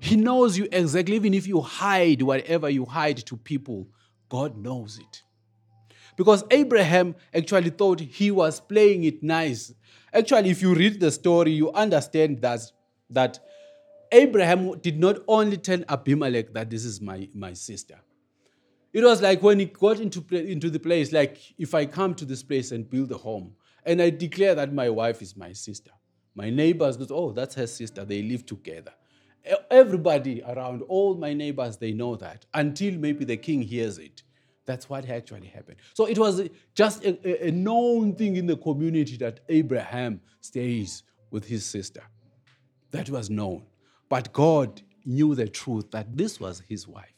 he 0.02 0.16
knows 0.16 0.58
you 0.58 0.66
exactly, 0.72 1.14
even 1.14 1.32
if 1.32 1.46
you 1.46 1.60
hide 1.60 2.22
whatever 2.22 2.68
you 2.68 2.84
hide 2.84 3.18
to 3.18 3.36
people, 3.36 3.86
God 4.28 4.56
knows 4.56 4.98
it. 4.98 5.22
Because 6.16 6.42
Abraham 6.50 7.14
actually 7.32 7.70
thought 7.70 8.00
he 8.00 8.32
was 8.32 8.58
playing 8.58 9.04
it 9.04 9.22
nice. 9.22 9.72
Actually, 10.12 10.50
if 10.50 10.60
you 10.60 10.74
read 10.74 10.98
the 10.98 11.12
story, 11.12 11.52
you 11.52 11.70
understand 11.70 12.42
that, 12.42 12.62
that 13.14 13.38
Abraham 14.10 14.78
did 14.80 15.00
not 15.00 15.18
only 15.26 15.56
tell 15.56 15.82
Abimelech 15.88 16.52
that 16.52 16.70
this 16.70 16.84
is 16.84 17.00
my, 17.00 17.28
my 17.34 17.54
sister. 17.54 17.98
It 18.92 19.02
was 19.02 19.22
like 19.22 19.42
when 19.42 19.58
he 19.58 19.66
got 19.66 20.00
into, 20.00 20.22
into 20.36 20.68
the 20.68 20.78
place, 20.78 21.12
like 21.12 21.38
if 21.58 21.74
I 21.74 21.86
come 21.86 22.14
to 22.16 22.26
this 22.26 22.42
place 22.42 22.72
and 22.72 22.88
build 22.88 23.10
a 23.10 23.16
home, 23.16 23.54
and 23.84 24.00
I 24.02 24.10
declare 24.10 24.54
that 24.54 24.72
my 24.72 24.90
wife 24.90 25.22
is 25.22 25.36
my 25.36 25.52
sister, 25.52 25.90
my 26.34 26.50
neighbors 26.50 26.96
go, 26.96 27.06
oh, 27.10 27.32
that's 27.32 27.54
her 27.54 27.66
sister, 27.66 28.04
they 28.04 28.22
live 28.22 28.44
together. 28.44 28.92
Everybody 29.70 30.42
around, 30.46 30.82
all 30.82 31.14
my 31.14 31.32
neighbors, 31.32 31.78
they 31.78 31.92
know 31.92 32.14
that 32.16 32.44
until 32.54 32.94
maybe 32.94 33.24
the 33.24 33.36
king 33.36 33.62
hears 33.62 33.98
it. 33.98 34.22
That's 34.64 34.88
what 34.88 35.08
actually 35.08 35.48
happened. 35.48 35.78
So 35.94 36.06
it 36.06 36.18
was 36.18 36.48
just 36.74 37.04
a, 37.04 37.48
a 37.48 37.50
known 37.50 38.14
thing 38.14 38.36
in 38.36 38.46
the 38.46 38.56
community 38.56 39.16
that 39.16 39.40
Abraham 39.48 40.20
stays 40.40 41.02
with 41.30 41.44
his 41.46 41.64
sister. 41.64 42.02
That 42.92 43.10
was 43.10 43.28
known. 43.28 43.64
But 44.08 44.32
God 44.32 44.82
knew 45.04 45.34
the 45.34 45.48
truth 45.48 45.90
that 45.90 46.16
this 46.16 46.38
was 46.38 46.62
his 46.68 46.86
wife. 46.86 47.12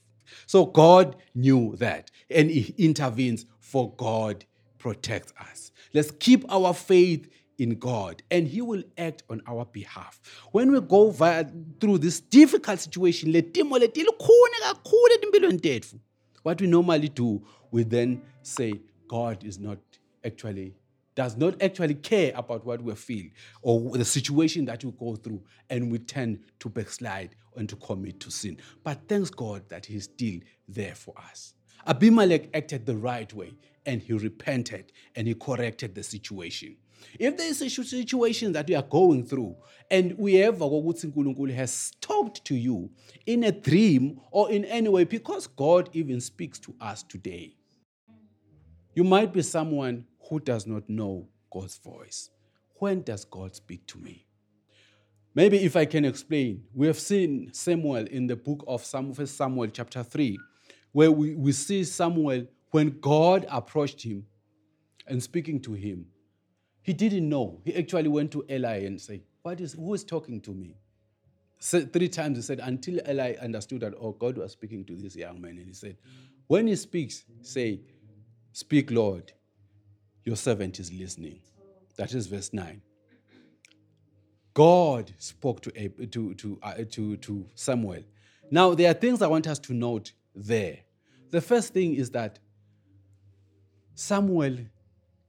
So 0.46 0.66
God 0.66 1.16
knew 1.34 1.76
that 1.76 2.10
and 2.30 2.50
he 2.50 2.74
intervenes 2.78 3.46
for 3.60 3.92
God 3.96 4.44
protects 4.78 5.32
us. 5.38 5.72
Let's 5.92 6.10
keep 6.10 6.44
our 6.50 6.72
faith 6.74 7.28
in 7.58 7.78
God 7.78 8.22
and 8.30 8.46
He 8.46 8.60
will 8.60 8.82
act 8.98 9.22
on 9.30 9.40
our 9.46 9.64
behalf. 9.64 10.20
When 10.52 10.72
we 10.72 10.80
go 10.80 11.10
via, 11.10 11.46
through 11.80 11.98
this 11.98 12.20
difficult 12.20 12.80
situation, 12.80 13.32
what 16.42 16.60
we 16.60 16.66
normally 16.66 17.08
do, 17.08 17.42
we 17.70 17.82
then 17.84 18.22
say, 18.42 18.74
God 19.08 19.44
is 19.44 19.58
not 19.58 19.78
actually, 20.24 20.74
does 21.14 21.36
not 21.36 21.62
actually 21.62 21.94
care 21.94 22.32
about 22.34 22.64
what 22.66 22.82
we 22.82 22.94
feel 22.94 23.26
or 23.62 23.96
the 23.96 24.04
situation 24.04 24.64
that 24.64 24.84
we 24.84 24.90
go 24.92 25.16
through, 25.16 25.42
and 25.70 25.90
we 25.90 25.98
tend 25.98 26.40
to 26.60 26.68
backslide 26.68 27.36
and 27.56 27.68
to 27.68 27.76
commit 27.76 28.20
to 28.20 28.30
sin. 28.30 28.56
But 28.82 29.08
thanks 29.08 29.30
God 29.30 29.68
that 29.68 29.86
He's 29.86 30.04
still 30.04 30.40
there 30.68 30.94
for 30.94 31.14
us. 31.18 31.54
Abimelech 31.86 32.48
acted 32.54 32.86
the 32.86 32.96
right 32.96 33.32
way 33.34 33.52
and 33.86 34.00
he 34.00 34.14
repented 34.14 34.92
and 35.14 35.26
he 35.28 35.34
corrected 35.34 35.94
the 35.94 36.02
situation. 36.02 36.76
If 37.18 37.36
there 37.36 37.46
is 37.46 37.60
a 37.60 37.68
situation 37.68 38.52
that 38.52 38.68
we 38.68 38.74
are 38.74 38.82
going 38.82 39.26
through 39.26 39.56
and 39.90 40.16
we 40.16 40.40
whoever 40.40 40.64
has 41.52 41.92
talked 42.00 42.44
to 42.46 42.54
you 42.54 42.90
in 43.26 43.44
a 43.44 43.52
dream 43.52 44.20
or 44.30 44.50
in 44.50 44.64
any 44.64 44.88
way, 44.88 45.04
because 45.04 45.46
God 45.46 45.90
even 45.92 46.20
speaks 46.20 46.58
to 46.60 46.74
us 46.80 47.02
today, 47.02 47.56
you 48.94 49.04
might 49.04 49.32
be 49.32 49.42
someone 49.42 50.06
who 50.28 50.40
does 50.40 50.66
not 50.66 50.88
know 50.88 51.28
God's 51.50 51.78
voice. 51.78 52.30
When 52.78 53.02
does 53.02 53.24
God 53.24 53.54
speak 53.54 53.86
to 53.88 53.98
me? 53.98 54.26
Maybe 55.34 55.58
if 55.64 55.74
I 55.76 55.84
can 55.84 56.04
explain, 56.04 56.64
we 56.72 56.86
have 56.86 56.98
seen 56.98 57.52
Samuel 57.52 58.06
in 58.06 58.26
the 58.26 58.36
book 58.36 58.64
of 58.68 58.84
Samuel, 58.84 59.26
Samuel 59.26 59.66
chapter 59.68 60.02
3, 60.02 60.38
where 60.92 61.10
we, 61.10 61.34
we 61.34 61.50
see 61.52 61.82
Samuel 61.82 62.46
when 62.70 62.98
God 63.00 63.46
approached 63.50 64.02
him 64.02 64.26
and 65.08 65.22
speaking 65.22 65.60
to 65.62 65.72
him. 65.72 66.06
He 66.82 66.92
didn't 66.92 67.28
know. 67.28 67.60
He 67.64 67.74
actually 67.74 68.08
went 68.08 68.30
to 68.32 68.44
Eli 68.48 68.84
and 68.84 69.00
said, 69.00 69.22
What 69.42 69.60
is 69.60 69.72
who 69.72 69.94
is 69.94 70.04
talking 70.04 70.40
to 70.42 70.52
me? 70.52 70.76
Three 71.60 72.08
times 72.08 72.36
he 72.36 72.42
said, 72.42 72.60
until 72.62 73.00
Eli 73.08 73.34
understood 73.40 73.80
that, 73.80 73.94
oh, 73.98 74.12
God 74.12 74.36
was 74.36 74.52
speaking 74.52 74.84
to 74.84 74.96
this 74.96 75.16
young 75.16 75.40
man. 75.40 75.52
And 75.52 75.66
he 75.66 75.72
said, 75.72 75.96
When 76.46 76.66
he 76.66 76.76
speaks, 76.76 77.24
say, 77.40 77.80
Speak, 78.54 78.92
Lord, 78.92 79.32
your 80.22 80.36
servant 80.36 80.78
is 80.78 80.92
listening. 80.92 81.40
That 81.96 82.14
is 82.14 82.28
verse 82.28 82.52
9. 82.52 82.80
God 84.54 85.12
spoke 85.18 85.60
to, 85.62 85.70
to, 86.06 86.34
to, 86.34 86.58
uh, 86.62 86.74
to, 86.92 87.16
to 87.16 87.46
Samuel. 87.56 88.04
Now, 88.52 88.72
there 88.74 88.88
are 88.92 88.94
things 88.94 89.22
I 89.22 89.26
want 89.26 89.48
us 89.48 89.58
to 89.58 89.74
note 89.74 90.12
there. 90.36 90.78
The 91.30 91.40
first 91.40 91.74
thing 91.74 91.96
is 91.96 92.10
that 92.10 92.38
Samuel 93.96 94.58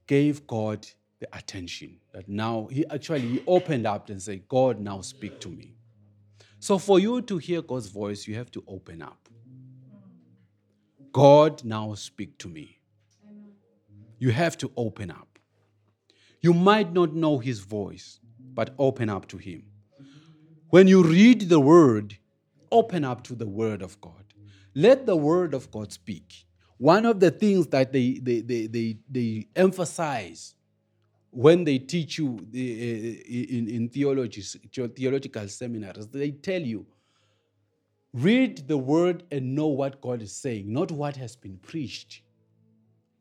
gave 0.06 0.46
God 0.46 0.86
the 1.18 1.26
attention 1.36 1.96
that 2.12 2.28
now 2.28 2.68
he 2.70 2.86
actually 2.86 3.22
he 3.22 3.42
opened 3.48 3.88
up 3.88 4.08
and 4.08 4.22
said, 4.22 4.46
God, 4.46 4.78
now 4.78 5.00
speak 5.00 5.40
to 5.40 5.48
me. 5.48 5.74
So 6.60 6.78
for 6.78 7.00
you 7.00 7.22
to 7.22 7.38
hear 7.38 7.60
God's 7.60 7.88
voice, 7.88 8.28
you 8.28 8.36
have 8.36 8.52
to 8.52 8.62
open 8.68 9.02
up. 9.02 9.28
God, 11.12 11.64
now 11.64 11.92
speak 11.94 12.38
to 12.38 12.48
me. 12.48 12.78
You 14.18 14.30
have 14.30 14.56
to 14.58 14.70
open 14.76 15.10
up. 15.10 15.38
You 16.40 16.52
might 16.52 16.92
not 16.92 17.14
know 17.14 17.38
his 17.38 17.60
voice, 17.60 18.20
but 18.54 18.74
open 18.78 19.08
up 19.08 19.28
to 19.28 19.36
him. 19.36 19.64
When 20.70 20.88
you 20.88 21.02
read 21.02 21.48
the 21.48 21.60
word, 21.60 22.16
open 22.70 23.04
up 23.04 23.22
to 23.24 23.34
the 23.34 23.46
word 23.46 23.82
of 23.82 24.00
God. 24.00 24.24
Let 24.74 25.06
the 25.06 25.16
word 25.16 25.54
of 25.54 25.70
God 25.70 25.92
speak. 25.92 26.46
One 26.78 27.06
of 27.06 27.20
the 27.20 27.30
things 27.30 27.66
that 27.68 27.92
they, 27.92 28.20
they, 28.22 28.40
they, 28.40 28.66
they, 28.66 28.98
they 29.10 29.48
emphasize 29.56 30.54
when 31.30 31.64
they 31.64 31.78
teach 31.78 32.18
you 32.18 32.38
the, 32.50 33.20
uh, 33.20 33.56
in, 33.56 33.68
in 33.68 33.88
theology, 33.88 34.42
theological 34.42 35.48
seminaries, 35.48 36.08
they 36.08 36.30
tell 36.30 36.60
you 36.62 36.86
read 38.14 38.66
the 38.66 38.78
word 38.78 39.24
and 39.30 39.54
know 39.54 39.66
what 39.66 40.00
God 40.00 40.22
is 40.22 40.32
saying, 40.32 40.72
not 40.72 40.90
what 40.90 41.16
has 41.16 41.36
been 41.36 41.58
preached 41.58 42.22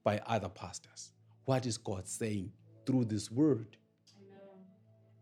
by 0.06 0.22
other 0.26 0.48
pastors. 0.48 1.12
What 1.44 1.66
is 1.66 1.78
God 1.78 2.08
saying 2.08 2.54
through 2.86 3.06
this 3.06 3.30
word? 3.30 3.76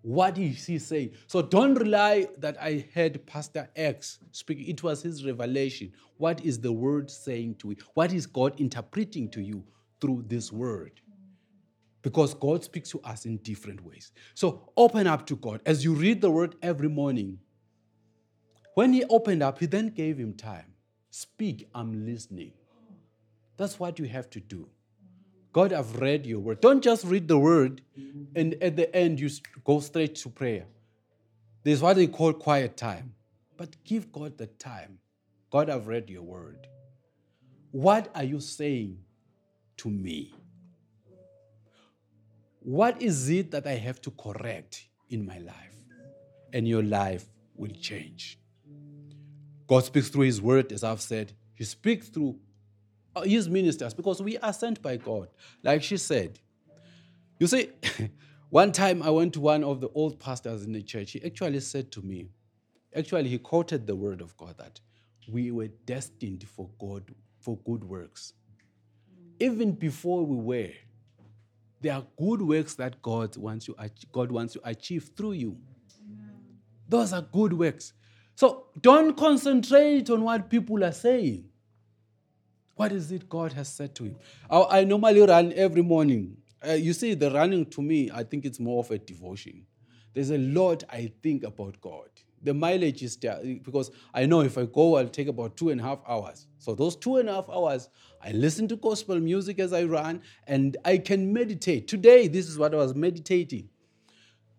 What 0.04 0.38
is 0.38 0.66
he 0.66 0.80
saying? 0.80 1.12
So 1.28 1.42
don't 1.42 1.76
rely 1.76 2.28
that 2.38 2.62
I 2.62 2.86
heard 2.94 3.26
Pastor 3.26 3.70
X 3.74 4.20
speak. 4.32 4.68
It 4.68 4.84
was 4.84 5.02
his 5.02 5.26
revelation. 5.26 5.94
What 6.18 6.44
is 6.46 6.60
the 6.60 6.74
word 6.74 7.10
saying 7.10 7.56
to 7.60 7.70
you? 7.70 7.78
What 7.94 8.12
is 8.12 8.28
God 8.28 8.60
interpreting 8.60 9.30
to 9.30 9.42
you 9.42 9.64
through 10.02 10.26
this 10.28 10.52
word? 10.52 11.00
Because 12.02 12.34
God 12.34 12.66
speaks 12.66 12.90
to 12.90 13.00
us 13.00 13.26
in 13.26 13.38
different 13.38 13.84
ways. 13.86 14.12
So 14.36 14.70
open 14.76 15.08
up 15.08 15.26
to 15.28 15.38
God. 15.38 15.62
As 15.66 15.86
you 15.86 15.94
read 15.94 16.20
the 16.20 16.30
word 16.30 16.56
every 16.62 16.90
morning, 16.90 17.40
when 18.76 18.92
he 18.92 19.06
opened 19.06 19.42
up, 19.42 19.60
he 19.60 19.68
then 19.68 19.88
gave 19.88 20.18
him 20.18 20.34
time. 20.34 20.74
Speak, 21.12 21.70
I'm 21.74 22.06
listening. 22.06 22.52
That's 23.56 23.80
what 23.80 24.00
you 24.00 24.06
have 24.06 24.30
to 24.32 24.42
do. 24.42 24.68
God, 25.54 25.72
I've 25.72 25.96
read 25.98 26.26
your 26.26 26.40
word. 26.40 26.62
Don't 26.62 26.84
just 26.84 27.06
read 27.06 27.28
the 27.28 27.38
word 27.38 27.82
and 28.36 28.56
at 28.56 28.76
the 28.76 28.94
end 28.94 29.20
you 29.20 29.30
go 29.64 29.80
straight 29.80 30.16
to 30.16 30.30
prayer. 30.30 30.66
There's 31.64 31.82
what 31.82 31.96
they 31.96 32.08
call 32.08 32.34
quiet 32.34 32.76
time. 32.76 33.14
But 33.56 33.76
give 33.86 34.12
God 34.12 34.38
the 34.38 34.48
time. 34.48 34.98
God, 35.52 35.70
I've 35.70 35.88
read 35.88 36.10
your 36.10 36.24
word. 36.24 36.68
What 37.72 38.10
are 38.16 38.24
you 38.24 38.40
saying 38.40 38.98
to 39.78 39.90
me? 39.90 40.34
What 42.60 43.02
is 43.02 43.30
it 43.30 43.52
that 43.52 43.68
I 43.68 43.76
have 43.76 44.02
to 44.02 44.12
correct 44.12 44.88
in 45.10 45.26
my 45.26 45.38
life? 45.38 45.76
And 46.52 46.68
your 46.68 46.84
life 46.84 47.26
will 47.56 47.72
change. 47.72 48.40
God 49.68 49.84
speaks 49.84 50.10
through 50.10 50.26
His 50.26 50.42
word, 50.42 50.72
as 50.72 50.84
I've 50.84 51.02
said. 51.02 51.34
He 51.56 51.64
speaks 51.64 52.10
through 52.10 52.38
Uh, 53.16 53.22
his 53.22 53.48
ministers 53.48 53.94
because 53.94 54.22
we 54.22 54.38
are 54.40 54.54
sent 54.54 54.82
by 54.82 54.98
God, 54.98 55.28
like 55.62 55.84
she 55.84 55.98
said. 55.98 56.40
You 57.40 57.48
see, 57.48 57.70
one 58.50 58.72
time 58.72 59.04
I 59.04 59.10
went 59.12 59.34
to 59.34 59.40
one 59.40 59.64
of 59.64 59.82
the 59.82 59.90
old 59.90 60.20
pastors 60.20 60.64
in 60.64 60.74
the 60.74 60.82
church. 60.82 61.12
He 61.12 61.24
actually 61.24 61.60
said 61.60 61.92
to 61.92 62.02
me, 62.02 62.30
actually, 62.96 63.30
he 63.30 63.38
quoted 63.38 63.86
the 63.86 63.96
word 63.96 64.22
of 64.22 64.36
God 64.38 64.58
that 64.58 64.80
we 65.32 65.52
were 65.52 65.68
destined 65.86 66.48
for 66.48 66.70
God, 66.80 67.04
for 67.40 67.58
good 67.58 67.84
works. 67.84 68.34
Even 69.40 69.74
before 69.74 70.26
we 70.26 70.38
were, 70.38 70.72
there 71.82 71.94
are 71.94 72.06
good 72.18 72.42
works 72.42 72.76
that 72.76 73.02
God 73.02 73.36
wants 73.38 73.68
you, 73.68 73.76
God 74.12 74.32
wants 74.32 74.54
to 74.54 74.62
achieve 74.64 75.12
through 75.16 75.34
you. 75.34 75.58
Those 76.88 77.14
are 77.14 77.22
good 77.22 77.54
works. 77.54 77.94
So 78.36 78.68
don't 78.82 79.16
concentrate 79.16 80.10
on 80.10 80.24
what 80.24 80.50
people 80.50 80.84
are 80.84 80.92
saying. 80.92 81.46
What 82.76 82.92
is 82.92 83.12
it 83.12 83.30
God 83.30 83.54
has 83.54 83.70
said 83.70 83.94
to 83.96 84.06
him? 84.06 84.16
I, 84.50 84.80
I 84.80 84.84
normally 84.84 85.22
run 85.22 85.54
every 85.54 85.82
morning. 85.82 86.38
Uh, 86.68 86.74
you 86.74 86.94
see, 86.94 87.14
the 87.14 87.30
running 87.32 87.66
to 87.68 87.82
me, 87.82 88.10
I 88.12 88.24
think 88.24 88.46
it's 88.46 88.60
more 88.60 88.80
of 88.80 88.90
a 88.90 88.98
devotion. 88.98 89.66
There's 90.14 90.32
a 90.32 90.38
lot 90.38 90.84
I 90.90 91.12
think 91.22 91.44
about 91.44 91.80
God. 91.82 92.10
The 92.42 92.54
mileage 92.54 93.04
is 93.04 93.16
there 93.18 93.40
because 93.64 93.90
I 94.14 94.26
know 94.26 94.42
if 94.42 94.58
I 94.58 94.66
go, 94.66 94.98
I'll 94.98 95.08
take 95.08 95.28
about 95.28 95.56
two 95.56 95.70
and 95.70 95.80
a 95.80 95.84
half 95.84 96.00
hours. 96.08 96.48
So, 96.60 96.76
those 96.76 96.96
two 96.96 97.18
and 97.18 97.30
a 97.30 97.36
half 97.36 97.50
hours, 97.50 97.90
I 98.22 98.32
listen 98.32 98.68
to 98.68 98.76
gospel 98.76 99.20
music 99.20 99.60
as 99.60 99.72
I 99.72 99.84
run 99.84 100.22
and 100.46 100.76
I 100.84 100.98
can 100.98 101.32
meditate. 101.32 101.88
Today, 101.88 102.28
this 102.28 102.50
is 102.50 102.58
what 102.58 102.74
I 102.74 102.78
was 102.78 102.96
meditating. 102.96 103.70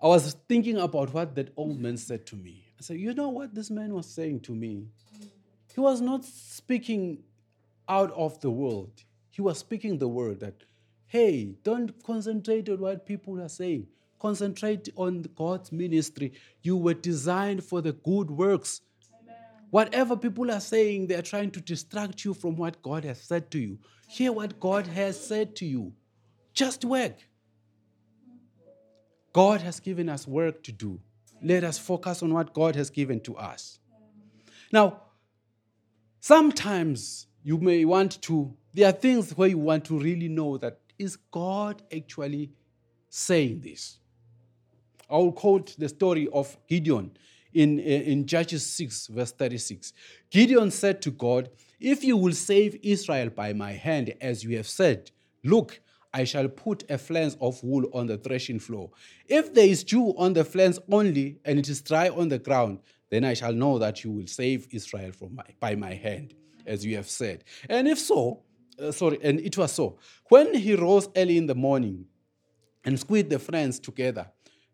I 0.03 0.07
was 0.07 0.35
thinking 0.49 0.79
about 0.79 1.13
what 1.13 1.35
that 1.35 1.53
old 1.57 1.79
man 1.79 1.97
said 1.97 2.27
to 2.27 2.37
me. 2.37 2.65
I 2.79 2.83
said, 2.83 2.99
You 2.99 3.13
know 3.13 3.29
what 3.29 3.55
this 3.55 3.71
man 3.71 3.93
was 3.93 4.07
saying 4.07 4.41
to 4.41 4.55
me? 4.55 4.87
He 5.75 5.81
was 5.81 6.01
not 6.01 6.25
speaking 6.25 7.23
out 7.89 8.13
of 8.13 8.41
the 8.41 8.51
world. 8.51 9.05
He 9.31 9.43
was 9.43 9.59
speaking 9.59 9.99
the 9.99 10.09
word 10.09 10.41
that, 10.41 10.55
hey, 11.07 11.57
don't 11.63 12.03
concentrate 12.03 12.69
on 12.69 12.81
what 12.81 13.07
people 13.07 13.41
are 13.41 13.49
saying. 13.49 13.87
Concentrate 14.21 14.89
on 14.97 15.27
God's 15.35 15.71
ministry. 15.73 16.33
You 16.63 16.77
were 16.77 16.95
designed 16.95 17.65
for 17.65 17.83
the 17.83 17.93
good 17.93 18.31
works. 18.31 18.81
Amen. 19.23 19.37
Whatever 19.71 20.17
people 20.17 20.51
are 20.51 20.61
saying, 20.61 21.09
they 21.09 21.15
are 21.17 21.23
trying 21.23 21.51
to 21.53 21.61
distract 21.61 22.25
you 22.25 22.33
from 22.33 22.57
what 22.57 22.81
God 22.83 23.05
has 23.05 23.21
said 23.21 23.51
to 23.51 23.59
you. 23.59 23.79
Hear 24.09 24.33
what 24.33 24.61
God 24.61 24.87
has 24.87 25.19
said 25.19 25.57
to 25.57 25.67
you. 25.67 25.93
Just 26.53 26.85
work. 26.85 27.17
God 29.33 29.61
has 29.63 29.81
given 29.81 30.09
us 30.09 30.29
work 30.29 30.63
to 30.63 30.73
do. 30.73 31.01
Let 31.43 31.65
us 31.65 31.77
focus 31.77 32.23
on 32.23 32.33
what 32.33 32.55
God 32.55 32.77
has 32.77 32.89
given 32.89 33.21
to 33.23 33.37
us. 33.37 33.81
Now, 34.73 35.03
sometimes 36.21 37.27
you 37.45 37.59
may 37.59 37.85
want 37.85 38.21
to, 38.23 38.57
there 38.73 38.89
are 38.89 38.93
things 38.93 39.37
where 39.37 39.49
you 39.49 39.59
want 39.59 39.85
to 39.85 39.99
really 39.99 40.29
know 40.29 40.57
that 40.59 40.79
is 40.99 41.17
God 41.31 41.83
actually 41.95 42.51
saying 43.11 43.61
this? 43.61 43.99
I 45.11 45.19
will 45.19 45.33
quote 45.33 45.77
the 45.79 45.91
story 45.91 46.27
of 46.33 46.57
Gideon 46.67 47.11
in, 47.53 47.79
eh, 47.81 48.01
in 48.07 48.27
Judges 48.27 48.65
6, 48.67 49.09
verse 49.09 49.33
36. 49.33 49.93
Gideon 50.31 50.71
said 50.71 51.03
to 51.03 51.11
God, 51.11 51.51
If 51.79 52.03
you 52.03 52.17
will 52.17 52.33
save 52.33 52.79
Israel 52.83 53.29
by 53.29 53.53
my 53.53 53.73
hand, 53.73 54.15
as 54.23 54.43
you 54.43 54.57
have 54.57 54.67
said, 54.67 55.11
look, 55.45 55.81
I 56.15 56.25
shall 56.25 56.49
put 56.49 56.91
a 56.91 56.97
flange 56.97 57.35
of 57.43 57.63
wool 57.63 57.91
on 57.93 58.07
the 58.07 58.17
threshing 58.17 58.59
floor. 58.59 58.91
If 59.27 59.53
there 59.53 59.67
is 59.67 59.85
dew 59.85 60.15
on 60.17 60.33
the 60.33 60.45
flange 60.45 60.79
only, 60.91 61.41
and 61.45 61.59
it 61.59 61.69
is 61.69 61.83
dry 61.83 62.09
on 62.09 62.29
the 62.29 62.39
ground, 62.39 62.79
then 63.11 63.25
I 63.25 63.35
shall 63.35 63.53
know 63.53 63.79
that 63.81 64.03
you 64.03 64.13
will 64.13 64.27
save 64.27 64.69
Israel 64.71 65.13
from 65.13 65.35
my, 65.35 65.45
by 65.61 65.75
my 65.75 65.93
hand 65.93 66.35
as 66.67 66.85
you 66.85 66.97
have 66.97 67.09
said. 67.09 67.45
And 67.69 67.89
if 67.89 67.99
so, 67.99 68.43
uh, 68.79 68.93
sorry, 68.93 69.19
and 69.23 69.41
it 69.41 69.57
was 69.57 69.73
so. 69.73 69.99
When 70.29 70.55
he 70.55 70.75
rose 70.75 71.09
early 71.17 71.37
in 71.37 71.47
the 71.47 71.55
morning 71.55 72.07
and 72.85 72.99
squeezed 72.99 73.31
the 73.31 73.39
friends 73.39 73.79
together, 73.79 74.27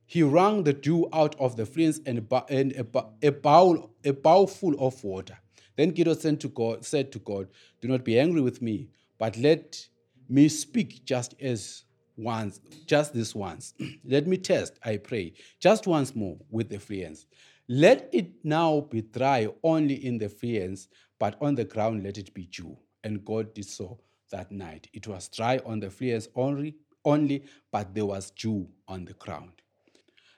he 0.06 0.22
wrung 0.22 0.64
the 0.64 0.72
dew 0.72 1.08
out 1.12 1.36
of 1.38 1.56
the 1.56 1.64
flints 1.66 2.00
and, 2.04 2.26
and 2.48 2.72
a, 2.72 3.04
a, 3.22 3.30
bowl, 3.30 3.90
a 4.04 4.12
bowl 4.12 4.46
full 4.46 4.74
of 4.84 5.02
water. 5.04 5.38
Then 5.76 5.90
Gideon 5.90 6.18
said 6.18 6.40
to, 6.40 6.48
God, 6.48 6.84
said 6.84 7.12
to 7.12 7.18
God, 7.20 7.48
Do 7.80 7.88
not 7.88 8.04
be 8.04 8.18
angry 8.18 8.40
with 8.40 8.60
me, 8.60 8.88
but 9.18 9.36
let 9.36 9.86
me 10.28 10.48
speak 10.48 11.04
just 11.04 11.34
as 11.40 11.84
once, 12.16 12.60
just 12.86 13.14
this 13.14 13.34
once. 13.34 13.74
let 14.04 14.26
me 14.26 14.36
test, 14.36 14.78
I 14.84 14.96
pray, 14.96 15.34
just 15.58 15.86
once 15.86 16.14
more 16.14 16.38
with 16.50 16.68
the 16.70 16.78
friends. 16.78 17.26
Let 17.68 18.10
it 18.12 18.44
now 18.44 18.80
be 18.80 19.02
dry 19.02 19.48
only 19.62 20.04
in 20.04 20.18
the 20.18 20.28
fields, 20.28 20.88
but 21.20 21.36
on 21.40 21.54
the 21.54 21.64
ground 21.64 22.02
let 22.02 22.18
it 22.18 22.34
be 22.34 22.46
dew. 22.46 22.76
And 23.04 23.24
God 23.24 23.54
did 23.54 23.66
so 23.66 24.00
that 24.32 24.50
night. 24.50 24.88
It 24.92 25.06
was 25.06 25.28
dry 25.28 25.60
on 25.64 25.78
the 25.78 25.90
fields 25.90 26.28
only, 26.34 26.74
only, 27.04 27.44
but 27.70 27.94
there 27.94 28.06
was 28.06 28.30
dew 28.32 28.66
on 28.88 29.04
the 29.04 29.12
ground. 29.14 29.52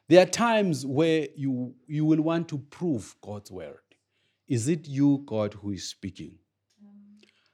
There 0.08 0.22
are 0.22 0.26
times 0.26 0.84
where 0.84 1.28
you, 1.36 1.74
you 1.86 2.04
will 2.04 2.20
want 2.20 2.48
to 2.48 2.58
prove 2.58 3.14
God's 3.22 3.50
word. 3.50 3.78
Is 4.48 4.68
it 4.68 4.86
you, 4.86 5.22
God, 5.24 5.54
who 5.54 5.70
is 5.70 5.88
speaking? 5.88 6.34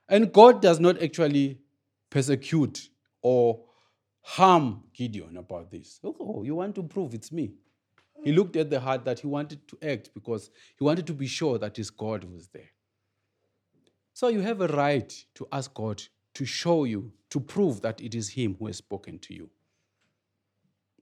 And 0.09 0.33
God 0.33 0.62
does 0.62 0.81
not 0.81 1.01
actually 1.03 1.61
persecute 2.11 2.88
or 3.23 3.61
harm 4.23 4.85
Gideon 4.95 5.37
about 5.37 5.71
this. 5.71 6.01
Oh, 6.03 6.43
you 6.43 6.55
want 6.55 6.75
to 6.77 6.83
prove 6.83 7.14
it's 7.14 7.31
me. 7.31 7.53
He 8.25 8.33
looked 8.33 8.57
at 8.57 8.71
the 8.71 8.81
heart 8.81 9.05
that 9.05 9.21
he 9.21 9.27
wanted 9.27 9.69
to 9.69 9.79
act 9.83 10.11
because 10.14 10.51
he 10.77 10.85
wanted 10.85 11.07
to 11.07 11.12
be 11.12 11.27
sure 11.27 11.59
that 11.59 11.77
his 11.77 11.91
God 11.91 12.25
was 12.25 12.49
there. 12.49 12.71
So 14.19 14.27
you 14.27 14.41
have 14.41 14.61
a 14.61 14.67
right 14.67 15.15
to 15.37 15.47
ask 15.53 15.73
God 15.73 16.03
to 16.35 16.45
show 16.45 16.83
you, 16.83 17.13
to 17.31 17.39
prove 17.39 17.83
that 17.83 18.01
it 18.01 18.17
is 18.17 18.31
Him 18.31 18.57
who 18.59 18.67
has 18.67 18.79
spoken 18.79 19.21
to 19.21 19.33
you. 19.33 19.49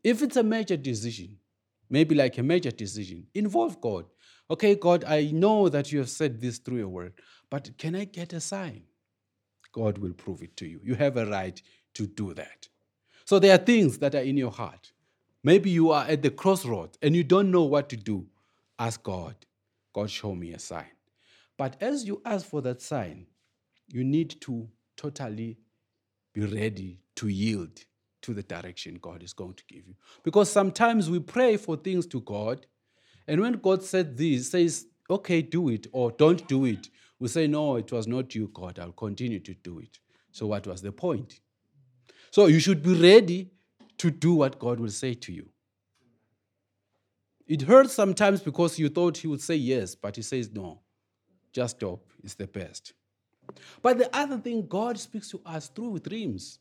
If 0.05 0.21
it's 0.21 0.37
a 0.37 0.43
major 0.43 0.77
decision, 0.77 1.39
maybe 1.89 2.15
like 2.15 2.37
a 2.37 2.43
major 2.43 2.71
decision, 2.71 3.27
involve 3.33 3.81
God. 3.81 4.05
Okay, 4.51 4.75
God, 4.75 5.05
I 5.05 5.31
know 5.33 5.71
that 5.71 5.91
you 5.91 5.99
have 6.01 6.11
said 6.11 6.43
this 6.43 6.59
through 6.59 6.77
your 6.77 6.91
word, 6.91 7.15
but 7.49 7.71
can 7.79 7.97
I 7.97 8.05
get 8.05 8.35
a 8.35 8.41
sign? 8.41 8.83
God 9.73 9.97
will 9.97 10.13
prove 10.13 10.43
it 10.43 10.55
to 10.59 10.67
you. 10.67 10.83
You 10.85 10.95
have 10.97 11.17
a 11.17 11.25
right 11.25 11.59
to 11.95 12.07
do 12.07 12.35
that. 12.35 12.69
So 13.25 13.39
there 13.39 13.55
are 13.55 13.65
things 13.65 13.97
that 14.01 14.15
are 14.15 14.29
in 14.31 14.37
your 14.37 14.53
heart. 14.53 14.93
Maybe 15.43 15.71
you 15.71 15.91
are 15.91 16.05
at 16.05 16.21
the 16.21 16.29
crossroads 16.29 16.99
and 17.01 17.17
you 17.17 17.25
don't 17.25 17.51
know 17.51 17.65
what 17.65 17.89
to 17.89 17.97
do. 17.97 18.27
Ask 18.79 19.03
God, 19.03 19.37
God, 19.95 20.11
show 20.11 20.35
me 20.35 20.53
a 20.53 20.59
sign. 20.59 20.96
But 21.57 21.77
as 21.81 22.05
you 22.05 22.21
ask 22.25 22.47
for 22.47 22.61
that 22.63 22.83
sign, 22.83 23.27
you 23.89 24.05
need 24.05 24.41
to 24.43 24.69
totally 24.97 25.59
be 26.35 26.45
ready 26.45 27.01
to 27.17 27.29
yield 27.29 27.85
to 28.23 28.35
the 28.35 28.43
direction 28.43 28.99
God 29.01 29.23
is 29.23 29.33
going 29.33 29.55
to 29.55 29.65
give 29.69 29.87
you. 29.87 29.95
Because 30.23 30.51
sometimes 30.51 31.09
we 31.09 31.21
pray 31.21 31.57
for 31.57 31.77
things 31.77 32.07
to 32.09 32.21
God, 32.21 32.67
and 33.27 33.41
when 33.41 33.55
God 33.55 33.83
said 33.83 34.17
this, 34.17 34.51
says, 34.51 34.87
okay, 35.09 35.43
do 35.43 35.69
it, 35.69 35.87
or 35.93 36.11
don't 36.11 36.47
do 36.49 36.65
it, 36.65 36.89
we 37.19 37.29
say, 37.29 37.47
no, 37.47 37.77
it 37.77 37.91
was 37.91 38.07
not 38.07 38.35
you, 38.35 38.51
God, 38.53 38.79
I'll 38.79 38.93
continue 38.93 39.41
to 39.41 39.55
do 39.55 39.79
it. 39.79 39.99
So, 40.33 40.47
what 40.49 40.67
was 40.67 40.83
the 40.83 40.93
point? 40.93 41.41
So, 42.31 42.47
you 42.47 42.59
should 42.59 42.83
be 42.83 43.01
ready 43.01 43.51
to 43.99 44.11
do 44.11 44.35
what 44.35 44.59
God 44.59 44.79
will 44.81 44.91
say 44.91 45.15
to 45.15 45.33
you. 45.33 45.49
It 47.47 47.63
hurts 47.63 47.95
sometimes 47.95 48.43
because 48.43 48.79
you 48.79 48.89
thought 48.89 49.19
He 49.19 49.29
would 49.29 49.41
say 49.41 49.55
yes, 49.55 49.95
but 49.95 50.17
He 50.17 50.23
says 50.23 50.51
no. 50.53 50.81
Just 51.57 51.77
stop, 51.77 52.01
it's 52.23 52.35
the 52.35 52.47
best. 52.47 52.93
But 53.81 53.97
the 53.97 54.15
other 54.15 54.37
thing, 54.37 54.67
God 54.67 54.99
speaks 54.99 55.31
to 55.31 55.41
us 55.47 55.69
through 55.69 56.01
dreams. 56.01 56.59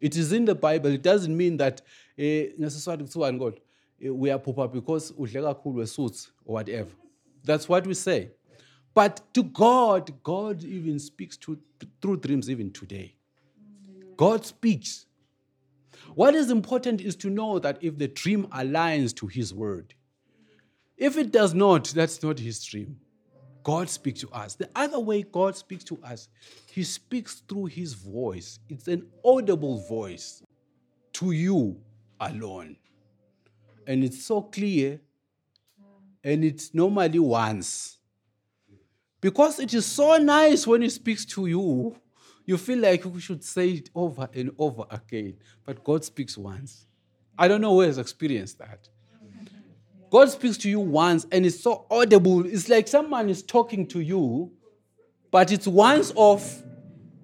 It 0.00 0.16
is 0.16 0.32
in 0.32 0.44
the 0.44 0.56
Bible. 0.56 0.90
It 0.90 1.02
doesn't 1.02 1.36
mean 1.36 1.56
that 1.58 1.82
necessarily 2.18 3.04
eh, 3.04 3.30
God 3.38 3.60
eh, 4.02 4.08
we 4.08 4.32
are 4.32 4.38
poor 4.40 4.66
because 4.66 5.12
kakhulu 5.12 5.86
suits 5.86 6.32
or 6.44 6.54
whatever. 6.54 6.90
That's 7.44 7.68
what 7.68 7.86
we 7.86 7.94
say. 7.94 8.32
But 8.92 9.20
to 9.34 9.44
God, 9.44 10.12
God 10.24 10.64
even 10.64 10.98
speaks 10.98 11.36
to, 11.36 11.56
through 12.02 12.16
dreams 12.16 12.50
even 12.50 12.72
today. 12.72 13.14
God 14.16 14.44
speaks. 14.44 15.06
What 16.16 16.34
is 16.34 16.50
important 16.50 17.00
is 17.00 17.14
to 17.16 17.30
know 17.30 17.60
that 17.60 17.78
if 17.80 17.98
the 17.98 18.08
dream 18.08 18.48
aligns 18.48 19.14
to 19.14 19.28
His 19.28 19.54
word, 19.54 19.94
if 20.96 21.16
it 21.16 21.30
does 21.30 21.54
not, 21.54 21.84
that's 21.84 22.20
not 22.20 22.40
His 22.40 22.64
dream. 22.64 22.98
God 23.64 23.88
speaks 23.88 24.20
to 24.20 24.30
us. 24.30 24.54
The 24.54 24.68
other 24.76 25.00
way 25.00 25.22
God 25.22 25.56
speaks 25.56 25.82
to 25.84 25.98
us, 26.04 26.28
He 26.70 26.84
speaks 26.84 27.42
through 27.48 27.66
His 27.66 27.94
voice. 27.94 28.60
It's 28.68 28.86
an 28.86 29.06
audible 29.24 29.78
voice 29.88 30.42
to 31.14 31.32
you 31.32 31.80
alone. 32.20 32.76
And 33.86 34.04
it's 34.04 34.24
so 34.24 34.42
clear, 34.42 35.00
and 36.22 36.44
it's 36.44 36.74
normally 36.74 37.18
once. 37.18 37.98
Because 39.20 39.58
it 39.58 39.72
is 39.72 39.86
so 39.86 40.18
nice 40.18 40.66
when 40.66 40.82
He 40.82 40.90
speaks 40.90 41.24
to 41.26 41.46
you, 41.46 41.96
you 42.44 42.58
feel 42.58 42.78
like 42.78 43.04
you 43.06 43.18
should 43.18 43.42
say 43.42 43.70
it 43.70 43.88
over 43.94 44.28
and 44.34 44.50
over 44.58 44.84
again. 44.90 45.38
But 45.64 45.82
God 45.82 46.04
speaks 46.04 46.36
once. 46.36 46.86
I 47.38 47.48
don't 47.48 47.62
know 47.62 47.72
who 47.72 47.80
has 47.80 47.96
experienced 47.96 48.58
that. 48.58 48.90
God 50.14 50.30
speaks 50.30 50.56
to 50.58 50.70
you 50.70 50.78
once 50.78 51.26
and 51.32 51.44
it's 51.44 51.58
so 51.58 51.86
audible. 51.90 52.46
It's 52.46 52.68
like 52.68 52.86
someone 52.86 53.28
is 53.28 53.42
talking 53.42 53.84
to 53.88 53.98
you, 53.98 54.52
but 55.32 55.50
it's 55.50 55.66
once 55.66 56.12
off, 56.14 56.62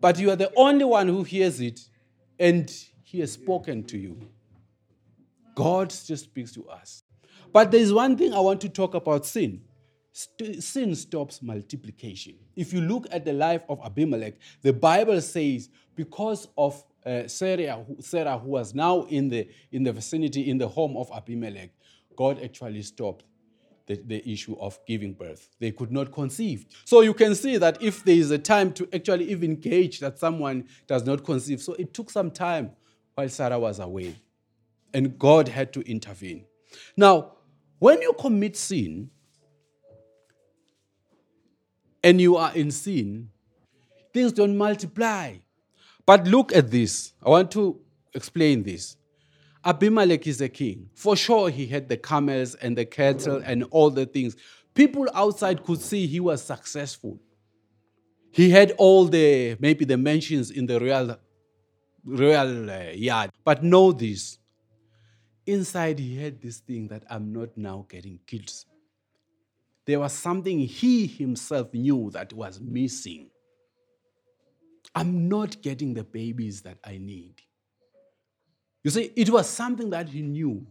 but 0.00 0.18
you 0.18 0.29
are 0.33 0.35
the 0.35 0.53
only 0.57 0.85
one 0.85 1.07
who 1.07 1.22
hears 1.22 1.61
it, 1.61 1.79
and 2.40 2.68
He 3.05 3.20
has 3.20 3.31
spoken 3.31 3.85
to 3.85 3.96
you. 3.96 4.29
God 5.55 5.90
just 5.90 6.24
speaks 6.24 6.50
to 6.55 6.68
us. 6.68 7.05
But 7.53 7.70
there's 7.70 7.92
one 7.92 8.16
thing 8.16 8.35
I 8.35 8.40
want 8.40 8.61
to 8.62 8.68
talk 8.68 8.94
about 8.94 9.24
sin. 9.24 9.61
St- 10.11 10.61
sin 10.61 10.96
stops 10.96 11.42
multiplication. 11.42 12.35
If 12.57 12.72
you 12.72 12.81
look 12.81 13.07
at 13.12 13.24
the 13.24 13.33
life 13.33 13.62
of 13.68 13.79
Abimelech, 13.85 14.35
the 14.62 14.72
Bible 14.72 15.20
says 15.20 15.68
because 15.94 16.48
of 16.59 16.83
uh, 17.07 17.29
Sarah, 17.29 17.85
Sarah, 18.00 18.37
who 18.37 18.48
was 18.48 18.74
now 18.74 19.03
in 19.03 19.29
the, 19.29 19.48
in 19.70 19.85
the 19.85 19.92
vicinity, 19.92 20.50
in 20.50 20.59
the 20.59 20.66
home 20.66 20.96
of 20.96 21.09
Abimelech, 21.14 21.70
God 22.21 22.39
actually 22.45 22.83
stopped 22.83 23.25
the, 23.87 23.99
the 24.05 24.31
issue 24.31 24.55
of 24.61 24.79
giving 24.87 25.15
birth. 25.15 25.49
They 25.59 25.71
could 25.71 25.91
not 25.91 26.13
conceive. 26.13 26.67
So 26.85 27.01
you 27.01 27.15
can 27.15 27.35
see 27.35 27.57
that 27.57 27.83
if 27.83 28.05
there 28.05 28.15
is 28.15 28.31
a 28.31 28.37
time 28.37 28.75
to 28.75 28.87
actually 28.95 29.31
even 29.31 29.57
gauge 29.57 30.01
that 30.01 30.19
someone 30.19 30.69
does 30.87 31.07
not 31.07 31.25
conceive, 31.25 31.63
so 31.63 31.73
it 31.79 31.95
took 31.95 32.11
some 32.11 32.31
time 32.31 32.73
while 33.15 33.27
Sarah 33.31 33.59
was 33.59 33.79
away. 33.79 34.17
And 34.93 35.19
God 35.19 35.49
had 35.49 35.73
to 35.73 35.81
intervene. 35.91 36.45
Now, 36.95 37.37
when 37.79 38.03
you 38.03 38.13
commit 38.13 38.55
sin 38.55 39.09
and 42.05 42.21
you 42.21 42.37
are 42.37 42.55
in 42.55 42.71
sin, 42.71 43.31
things 44.13 44.33
don't 44.33 44.59
multiply. 44.59 45.37
But 46.05 46.27
look 46.27 46.55
at 46.55 46.71
this. 46.71 47.15
I 47.25 47.31
want 47.31 47.51
to 47.53 47.81
explain 48.13 48.63
this. 48.63 48.99
Abimelech 49.64 50.27
is 50.27 50.40
a 50.40 50.49
king. 50.49 50.88
For 50.94 51.16
sure, 51.16 51.51
he 51.51 51.66
had 51.66 51.88
the 51.88 51.96
camels 51.96 52.55
and 52.55 52.77
the 52.77 52.85
cattle 52.85 53.42
and 53.44 53.64
all 53.70 53.90
the 53.90 54.07
things. 54.07 54.37
People 54.75 55.07
outside 55.14 55.64
could 55.64 55.81
see 55.81 56.07
he 56.07 56.20
was 56.20 56.42
successful. 56.42 57.20
He 58.33 58.51
had 58.51 58.73
all 58.79 59.07
the, 59.07 59.57
maybe 59.61 59.85
the 59.85 59.99
mansions 59.99 60.51
in 60.51 60.66
the 60.66 60.81
royal, 60.81 61.16
royal 62.05 62.70
uh, 62.70 62.90
yard. 62.94 63.31
But 63.44 63.62
know 63.62 63.92
this 63.92 64.38
inside, 65.46 65.99
he 65.99 66.16
had 66.16 66.40
this 66.40 66.59
thing 66.59 66.88
that 66.88 67.05
I'm 67.11 67.33
not 67.33 67.57
now 67.57 67.87
getting 67.88 68.20
kids. 68.27 68.66
There 69.85 70.01
was 70.01 70.12
something 70.12 70.61
he 70.61 71.07
himself 71.07 71.75
knew 71.75 72.11
that 72.12 72.33
was 72.33 72.61
missing. 72.61 73.31
I'm 74.94 75.29
not 75.29 75.61
getting 75.62 75.94
the 75.94 76.05
babies 76.05 76.62
that 76.62 76.79
I 76.85 76.99
need. 76.99 77.42
You 78.83 78.90
see, 78.90 79.12
it 79.16 79.31
was 79.31 79.49
something 79.49 79.90
that 79.90 80.09
he 80.09 80.23
knew. 80.23 80.66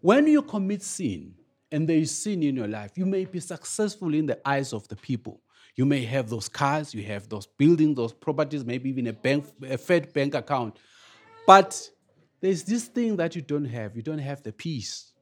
When 0.00 0.26
you 0.26 0.42
commit 0.42 0.82
sin 0.82 1.34
and 1.70 1.88
there 1.88 1.96
is 1.96 2.10
sin 2.10 2.42
in 2.42 2.56
your 2.56 2.68
life, 2.68 2.92
you 2.96 3.06
may 3.06 3.24
be 3.24 3.38
successful 3.40 4.12
in 4.12 4.26
the 4.26 4.46
eyes 4.48 4.72
of 4.72 4.88
the 4.88 4.96
people. 4.96 5.40
You 5.76 5.86
may 5.86 6.04
have 6.04 6.28
those 6.28 6.48
cars, 6.48 6.92
you 6.92 7.02
have 7.04 7.28
those 7.28 7.46
buildings, 7.46 7.96
those 7.96 8.12
properties, 8.12 8.64
maybe 8.64 8.90
even 8.90 9.06
a 9.06 9.12
bank, 9.12 9.46
a 9.68 9.78
Fed 9.78 10.12
bank 10.12 10.34
account. 10.34 10.78
But 11.46 11.88
there's 12.40 12.64
this 12.64 12.84
thing 12.84 13.16
that 13.16 13.34
you 13.36 13.42
don't 13.42 13.64
have. 13.64 13.96
You 13.96 14.02
don't 14.02 14.18
have 14.18 14.42
the 14.42 14.52
peace. 14.52 15.12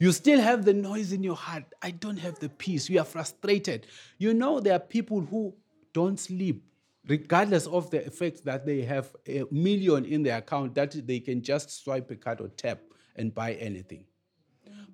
You 0.00 0.12
still 0.12 0.40
have 0.40 0.64
the 0.64 0.74
noise 0.74 1.12
in 1.12 1.22
your 1.22 1.34
heart. 1.36 1.64
I 1.82 1.90
don't 1.92 2.18
have 2.18 2.38
the 2.38 2.48
peace. 2.48 2.88
You 2.88 3.00
are 3.00 3.04
frustrated. 3.04 3.86
You 4.18 4.34
know, 4.34 4.60
there 4.60 4.74
are 4.74 4.80
people 4.80 5.20
who 5.20 5.54
don't 5.92 6.18
sleep 6.18 6.62
regardless 7.08 7.66
of 7.66 7.90
the 7.90 8.06
effect 8.06 8.44
that 8.44 8.66
they 8.66 8.82
have 8.82 9.14
a 9.26 9.44
million 9.50 10.04
in 10.04 10.22
their 10.22 10.38
account 10.38 10.74
that 10.74 11.06
they 11.06 11.20
can 11.20 11.42
just 11.42 11.82
swipe 11.82 12.10
a 12.10 12.16
card 12.16 12.40
or 12.40 12.48
tap 12.48 12.80
and 13.16 13.34
buy 13.34 13.54
anything. 13.54 14.04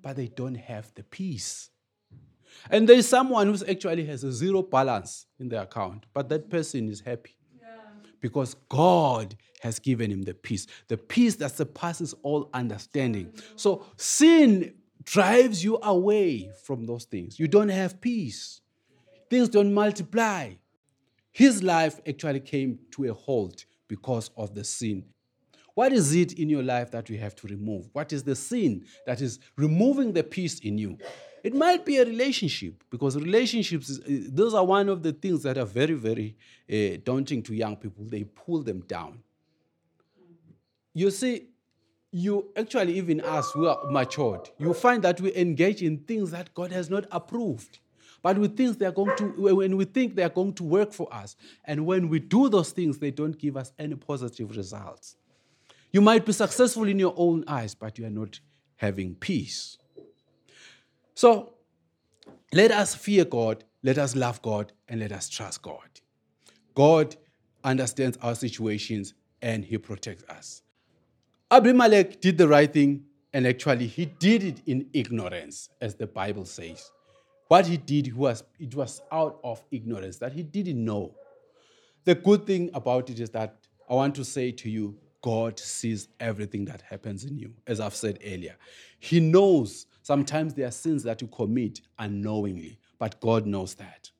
But 0.01 0.15
they 0.15 0.27
don't 0.27 0.55
have 0.55 0.93
the 0.95 1.03
peace. 1.03 1.69
And 2.69 2.87
there's 2.87 3.07
someone 3.07 3.47
who 3.47 3.65
actually 3.65 4.05
has 4.05 4.23
a 4.23 4.31
zero 4.31 4.61
balance 4.61 5.25
in 5.39 5.49
their 5.49 5.63
account, 5.63 6.05
but 6.13 6.29
that 6.29 6.49
person 6.49 6.89
is 6.89 7.01
happy. 7.01 7.37
Because 8.21 8.55
God 8.69 9.35
has 9.61 9.77
given 9.77 10.09
him 10.09 10.23
the 10.23 10.33
peace, 10.33 10.65
the 10.87 10.97
peace 10.97 11.35
that 11.35 11.51
surpasses 11.51 12.15
all 12.23 12.49
understanding. 12.53 13.31
So 13.55 13.85
sin 13.97 14.73
drives 15.03 15.63
you 15.63 15.77
away 15.83 16.49
from 16.63 16.85
those 16.85 17.05
things. 17.05 17.39
You 17.39 17.47
don't 17.47 17.69
have 17.69 18.01
peace, 18.01 18.61
things 19.29 19.49
don't 19.49 19.73
multiply. 19.73 20.53
His 21.35 21.61
life 21.61 21.99
actually 22.07 22.39
came 22.39 22.79
to 22.91 23.09
a 23.09 23.13
halt 23.13 23.65
because 23.89 24.31
of 24.37 24.55
the 24.55 24.63
sin. 24.63 25.03
What 25.73 25.91
is 25.91 26.15
it 26.15 26.31
in 26.39 26.47
your 26.47 26.63
life 26.63 26.91
that 26.91 27.09
you 27.09 27.17
have 27.17 27.35
to 27.35 27.47
remove? 27.47 27.89
What 27.91 28.13
is 28.13 28.23
the 28.23 28.37
sin 28.37 28.85
that 29.05 29.19
is 29.19 29.39
removing 29.57 30.13
the 30.13 30.23
peace 30.23 30.59
in 30.59 30.77
you? 30.77 30.97
It 31.43 31.53
might 31.53 31.83
be 31.83 31.97
a 31.97 32.05
relationship 32.05 32.85
because 32.89 33.17
relationships, 33.17 33.99
those 34.07 34.53
are 34.53 34.63
one 34.63 34.87
of 34.87 35.03
the 35.03 35.11
things 35.11 35.43
that 35.43 35.57
are 35.57 35.65
very, 35.65 35.95
very 35.95 36.37
uh, 36.71 37.01
daunting 37.03 37.43
to 37.43 37.53
young 37.53 37.75
people. 37.75 38.05
They 38.05 38.23
pull 38.23 38.63
them 38.63 38.79
down. 38.87 39.21
You 40.93 41.11
see, 41.11 41.49
you 42.11 42.49
actually, 42.55 42.97
even 42.97 43.19
us 43.19 43.51
who 43.51 43.67
are 43.67 43.91
matured, 43.91 44.51
you 44.57 44.73
find 44.73 45.03
that 45.03 45.19
we 45.19 45.35
engage 45.35 45.83
in 45.83 45.97
things 45.97 46.31
that 46.31 46.53
God 46.53 46.71
has 46.71 46.89
not 46.89 47.07
approved. 47.11 47.79
But 48.25 48.39
we 48.39 48.47
think 48.47 48.79
they 48.79 48.87
are 48.87 48.91
going 48.91 49.15
to, 49.17 49.53
when 49.55 49.77
we 49.77 49.85
think 49.85 50.15
they 50.15 50.23
are 50.23 50.29
going 50.29 50.53
to 50.53 50.63
work 50.63 50.93
for 50.93 51.07
us, 51.13 51.35
and 51.63 51.85
when 51.85 52.09
we 52.09 52.17
do 52.17 52.49
those 52.49 52.71
things, 52.71 52.97
they 52.97 53.11
don't 53.11 53.37
give 53.37 53.55
us 53.55 53.71
any 53.77 53.93
positive 53.93 54.57
results. 54.57 55.15
You 55.93 56.01
might 56.01 56.25
be 56.25 56.31
successful 56.31 56.87
in 56.87 56.97
your 56.97 57.13
own 57.17 57.43
eyes, 57.47 57.75
but 57.75 57.99
you 57.99 58.05
are 58.07 58.09
not 58.09 58.39
having 58.77 59.13
peace. 59.13 59.77
So 61.13 61.53
let 62.51 62.71
us 62.71 62.95
fear 62.95 63.25
God, 63.25 63.63
let 63.83 63.99
us 63.99 64.15
love 64.15 64.41
God, 64.41 64.73
and 64.87 65.01
let 65.01 65.11
us 65.11 65.29
trust 65.29 65.61
God. 65.61 65.87
God 66.73 67.15
understands 67.63 68.17
our 68.23 68.33
situations 68.33 69.13
and 69.43 69.63
He 69.63 69.77
protects 69.77 70.23
us. 70.23 70.63
Abimelech 71.51 72.21
did 72.21 72.39
the 72.39 72.47
right 72.47 72.73
thing 72.73 73.05
And 73.35 73.45
actually, 73.45 73.87
he 73.87 74.05
did 74.05 74.43
it 74.43 74.61
in 74.65 74.87
ignorance, 74.93 75.69
as 75.81 75.95
the 75.95 76.07
Bible 76.07 76.45
says. 76.45 76.89
What 77.47 77.67
he 77.67 77.77
did 77.77 78.15
was 78.15 78.43
it 78.59 78.73
was 78.73 79.01
out 79.11 79.39
of 79.43 79.63
ignorance 79.71 80.17
that 80.17 80.33
he 80.33 80.43
didn't 80.43 80.83
know. 80.83 81.13
The 82.03 82.15
good 82.15 82.45
thing 82.45 82.69
about 82.73 83.09
it 83.09 83.19
is 83.19 83.29
that 83.31 83.57
I 83.89 83.93
want 83.93 84.15
to 84.15 84.25
say 84.25 84.51
to 84.51 84.69
you, 84.69 84.97
God 85.21 85.59
sees 85.59 86.07
everything 86.19 86.65
that 86.65 86.81
happens 86.81 87.23
in 87.23 87.37
you, 87.37 87.53
as 87.65 87.79
I've 87.79 87.95
said 87.95 88.19
earlier. 88.23 88.55
He 88.99 89.19
knows 89.19 89.87
sometimes 90.03 90.53
there 90.53 90.67
are 90.67 90.71
sins 90.71 91.03
that 91.03 91.21
you 91.21 91.27
commit 91.27 91.81
unknowingly, 91.97 92.79
but 92.99 93.19
God 93.21 93.45
knows 93.45 93.73
that. 93.75 94.11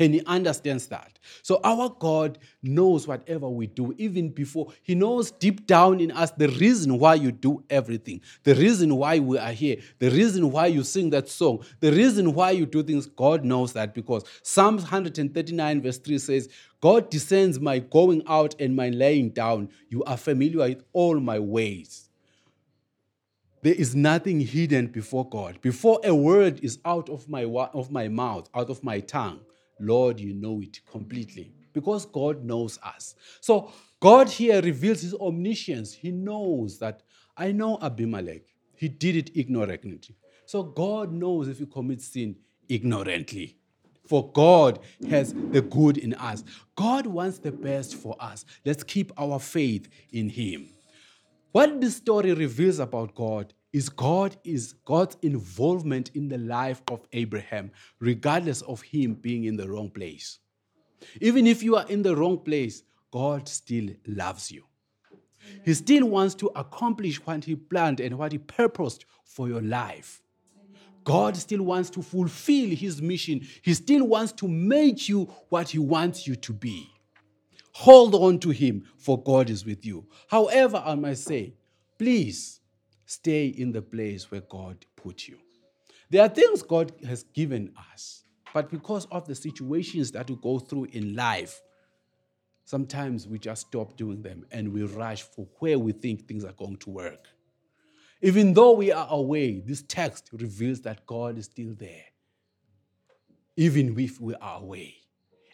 And 0.00 0.14
he 0.14 0.22
understands 0.24 0.86
that. 0.86 1.18
So 1.42 1.60
our 1.62 1.90
God 1.90 2.38
knows 2.62 3.06
whatever 3.06 3.50
we 3.50 3.66
do, 3.66 3.94
even 3.98 4.30
before. 4.30 4.72
He 4.82 4.94
knows 4.94 5.30
deep 5.30 5.66
down 5.66 6.00
in 6.00 6.10
us 6.10 6.30
the 6.30 6.48
reason 6.48 6.98
why 6.98 7.14
you 7.14 7.30
do 7.30 7.62
everything, 7.68 8.22
the 8.42 8.54
reason 8.54 8.96
why 8.96 9.18
we 9.18 9.36
are 9.36 9.52
here, 9.52 9.76
the 9.98 10.10
reason 10.10 10.50
why 10.50 10.68
you 10.68 10.82
sing 10.82 11.10
that 11.10 11.28
song, 11.28 11.62
the 11.80 11.92
reason 11.92 12.32
why 12.32 12.52
you 12.52 12.64
do 12.64 12.82
things. 12.82 13.06
God 13.06 13.44
knows 13.44 13.74
that 13.74 13.94
because 13.94 14.24
Psalms 14.42 14.82
139, 14.82 15.82
verse 15.82 15.98
3 15.98 16.18
says, 16.18 16.48
God 16.80 17.10
discerns 17.10 17.60
my 17.60 17.78
going 17.78 18.22
out 18.26 18.54
and 18.58 18.74
my 18.74 18.88
laying 18.88 19.30
down. 19.30 19.68
You 19.90 20.02
are 20.04 20.16
familiar 20.16 20.60
with 20.60 20.82
all 20.94 21.20
my 21.20 21.38
ways. 21.38 22.08
There 23.62 23.74
is 23.74 23.94
nothing 23.94 24.40
hidden 24.40 24.86
before 24.86 25.28
God. 25.28 25.60
Before 25.60 26.00
a 26.02 26.14
word 26.14 26.60
is 26.62 26.78
out 26.86 27.10
of 27.10 27.28
my, 27.28 27.44
of 27.44 27.90
my 27.90 28.08
mouth, 28.08 28.48
out 28.54 28.70
of 28.70 28.82
my 28.82 29.00
tongue, 29.00 29.40
Lord, 29.80 30.20
you 30.20 30.34
know 30.34 30.60
it 30.60 30.80
completely 30.90 31.52
because 31.72 32.06
God 32.06 32.44
knows 32.44 32.78
us. 32.82 33.14
So 33.40 33.72
God 34.00 34.28
here 34.28 34.60
reveals 34.60 35.02
his 35.02 35.14
omniscience. 35.14 35.92
He 35.92 36.10
knows 36.10 36.78
that 36.78 37.02
I 37.36 37.52
know 37.52 37.78
Abimelech. 37.80 38.42
He 38.74 38.88
did 38.88 39.16
it 39.16 39.36
ignorantly. 39.36 40.00
So 40.46 40.62
God 40.62 41.12
knows 41.12 41.48
if 41.48 41.60
you 41.60 41.66
commit 41.66 42.02
sin 42.02 42.36
ignorantly. 42.68 43.56
For 44.06 44.30
God 44.32 44.80
has 45.08 45.32
the 45.32 45.62
good 45.62 45.96
in 45.96 46.14
us. 46.14 46.42
God 46.74 47.06
wants 47.06 47.38
the 47.38 47.52
best 47.52 47.94
for 47.94 48.16
us. 48.18 48.44
Let's 48.64 48.82
keep 48.82 49.12
our 49.16 49.38
faith 49.38 49.88
in 50.12 50.28
him. 50.28 50.68
What 51.52 51.80
this 51.80 51.96
story 51.96 52.32
reveals 52.32 52.80
about 52.80 53.14
God 53.14 53.54
is 53.72 53.88
God 53.88 54.36
is 54.44 54.74
God's 54.84 55.16
involvement 55.22 56.10
in 56.14 56.28
the 56.28 56.38
life 56.38 56.82
of 56.90 57.06
Abraham, 57.12 57.70
regardless 58.00 58.62
of 58.62 58.82
him 58.82 59.14
being 59.14 59.44
in 59.44 59.56
the 59.56 59.68
wrong 59.68 59.90
place. 59.90 60.38
Even 61.20 61.46
if 61.46 61.62
you 61.62 61.76
are 61.76 61.86
in 61.88 62.02
the 62.02 62.16
wrong 62.16 62.38
place, 62.38 62.82
God 63.10 63.48
still 63.48 63.88
loves 64.06 64.50
you. 64.50 64.64
He 65.64 65.74
still 65.74 66.06
wants 66.06 66.34
to 66.36 66.50
accomplish 66.54 67.16
what 67.24 67.44
he 67.44 67.56
planned 67.56 68.00
and 68.00 68.18
what 68.18 68.32
he 68.32 68.38
purposed 68.38 69.04
for 69.24 69.48
your 69.48 69.62
life. 69.62 70.22
God 71.02 71.36
still 71.36 71.62
wants 71.62 71.90
to 71.90 72.02
fulfill 72.02 72.70
his 72.70 73.00
mission. 73.00 73.46
He 73.62 73.74
still 73.74 74.06
wants 74.06 74.32
to 74.32 74.48
make 74.48 75.08
you 75.08 75.24
what 75.48 75.70
he 75.70 75.78
wants 75.78 76.26
you 76.26 76.36
to 76.36 76.52
be. 76.52 76.90
Hold 77.72 78.14
on 78.14 78.38
to 78.40 78.50
him, 78.50 78.84
for 78.98 79.20
God 79.22 79.48
is 79.48 79.64
with 79.64 79.86
you. 79.86 80.06
However, 80.28 80.82
I 80.84 80.94
must 80.94 81.24
say, 81.24 81.54
please 81.98 82.59
stay 83.10 83.46
in 83.46 83.72
the 83.72 83.82
place 83.82 84.30
where 84.30 84.40
God 84.42 84.86
put 84.94 85.26
you. 85.26 85.36
There 86.10 86.22
are 86.22 86.28
things 86.28 86.62
God 86.62 86.92
has 87.04 87.24
given 87.24 87.72
us, 87.92 88.22
but 88.54 88.70
because 88.70 89.06
of 89.06 89.26
the 89.26 89.34
situations 89.34 90.12
that 90.12 90.30
we 90.30 90.36
go 90.36 90.60
through 90.60 90.86
in 90.92 91.16
life, 91.16 91.60
sometimes 92.64 93.26
we 93.26 93.40
just 93.40 93.66
stop 93.66 93.96
doing 93.96 94.22
them 94.22 94.46
and 94.52 94.72
we 94.72 94.84
rush 94.84 95.22
for 95.22 95.48
where 95.58 95.76
we 95.76 95.90
think 95.90 96.28
things 96.28 96.44
are 96.44 96.52
going 96.52 96.76
to 96.76 96.90
work. 96.90 97.26
Even 98.22 98.54
though 98.54 98.72
we 98.72 98.92
are 98.92 99.08
away, 99.10 99.58
this 99.58 99.82
text 99.82 100.30
reveals 100.32 100.80
that 100.82 101.04
God 101.06 101.36
is 101.36 101.46
still 101.46 101.74
there, 101.76 102.04
even 103.56 103.98
if 103.98 104.20
we 104.20 104.36
are 104.36 104.60
away 104.60 104.99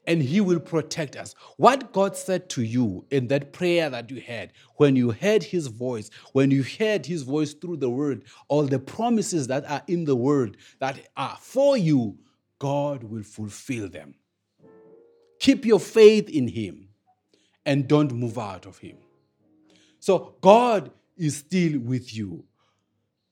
and 0.06 0.22
He 0.22 0.40
will 0.40 0.60
protect 0.60 1.16
us. 1.16 1.34
What 1.56 1.92
God 1.92 2.16
said 2.16 2.48
to 2.50 2.62
you 2.62 3.04
in 3.10 3.28
that 3.28 3.52
prayer 3.52 3.90
that 3.90 4.10
you 4.10 4.20
had, 4.20 4.52
when 4.76 4.96
you 4.96 5.10
heard 5.10 5.42
His 5.42 5.66
voice, 5.66 6.10
when 6.32 6.50
you 6.50 6.62
heard 6.62 7.06
His 7.06 7.22
voice 7.22 7.54
through 7.54 7.78
the 7.78 7.90
Word, 7.90 8.24
all 8.48 8.64
the 8.64 8.78
promises 8.78 9.46
that 9.48 9.68
are 9.68 9.82
in 9.86 10.04
the 10.04 10.16
Word 10.16 10.56
that 10.80 10.98
are 11.16 11.36
for 11.40 11.76
you, 11.76 12.18
God 12.58 13.02
will 13.04 13.22
fulfill 13.22 13.88
them. 13.88 14.14
Keep 15.40 15.66
your 15.66 15.80
faith 15.80 16.28
in 16.28 16.48
Him 16.48 16.88
and 17.64 17.88
don't 17.88 18.12
move 18.12 18.38
out 18.38 18.66
of 18.66 18.78
Him. 18.78 18.96
So, 19.98 20.36
God 20.40 20.90
is 21.16 21.38
still 21.38 21.80
with 21.80 22.14
you 22.14 22.44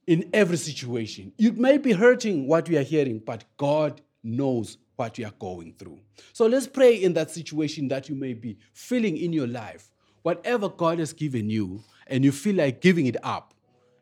in 0.07 0.29
every 0.33 0.57
situation. 0.57 1.33
You 1.39 1.53
may 1.53 1.79
be 1.79 1.93
hurting 1.93 2.47
what 2.47 2.69
we 2.69 2.77
are 2.77 2.83
hearing, 2.83 3.21
but 3.25 3.45
God 3.57 4.01
knows 4.23 4.79
what 4.97 5.19
you 5.19 5.27
are 5.27 5.35
going 5.39 5.75
through. 5.79 6.01
So 6.33 6.47
let's 6.47 6.67
pray 6.67 6.95
in 6.95 7.15
that 7.15 7.31
situation 7.31 7.89
that 7.89 8.09
you 8.09 8.15
may 8.15 8.35
be 8.35 8.59
feeling 8.73 9.17
in 9.17 9.33
your 9.33 9.47
life. 9.47 9.91
Whatever 10.23 10.69
God 10.69 10.99
has 11.01 11.13
given 11.13 11.51
you, 11.51 11.83
and 12.07 12.25
you 12.25 12.33
feel 12.33 12.57
like 12.57 12.81
giving 12.81 13.07
it 13.07 13.17
up 13.23 13.55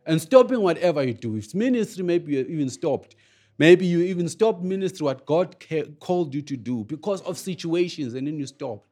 and 0.06 0.20
stopping 0.20 0.60
whatever 0.60 1.02
you 1.02 1.14
do. 1.14 1.36
If 1.36 1.54
ministry, 1.54 2.04
maybe 2.04 2.32
you 2.34 2.40
even 2.40 2.68
stopped. 2.68 3.16
Maybe 3.58 3.86
you 3.86 4.00
even 4.00 4.28
stopped 4.28 4.62
ministry, 4.62 5.04
what 5.04 5.24
God 5.26 5.56
called 6.00 6.34
you 6.34 6.42
to 6.42 6.56
do 6.56 6.84
because 6.84 7.20
of 7.22 7.38
situations, 7.38 8.14
and 8.14 8.26
then 8.26 8.38
you 8.38 8.46
stopped. 8.46 8.88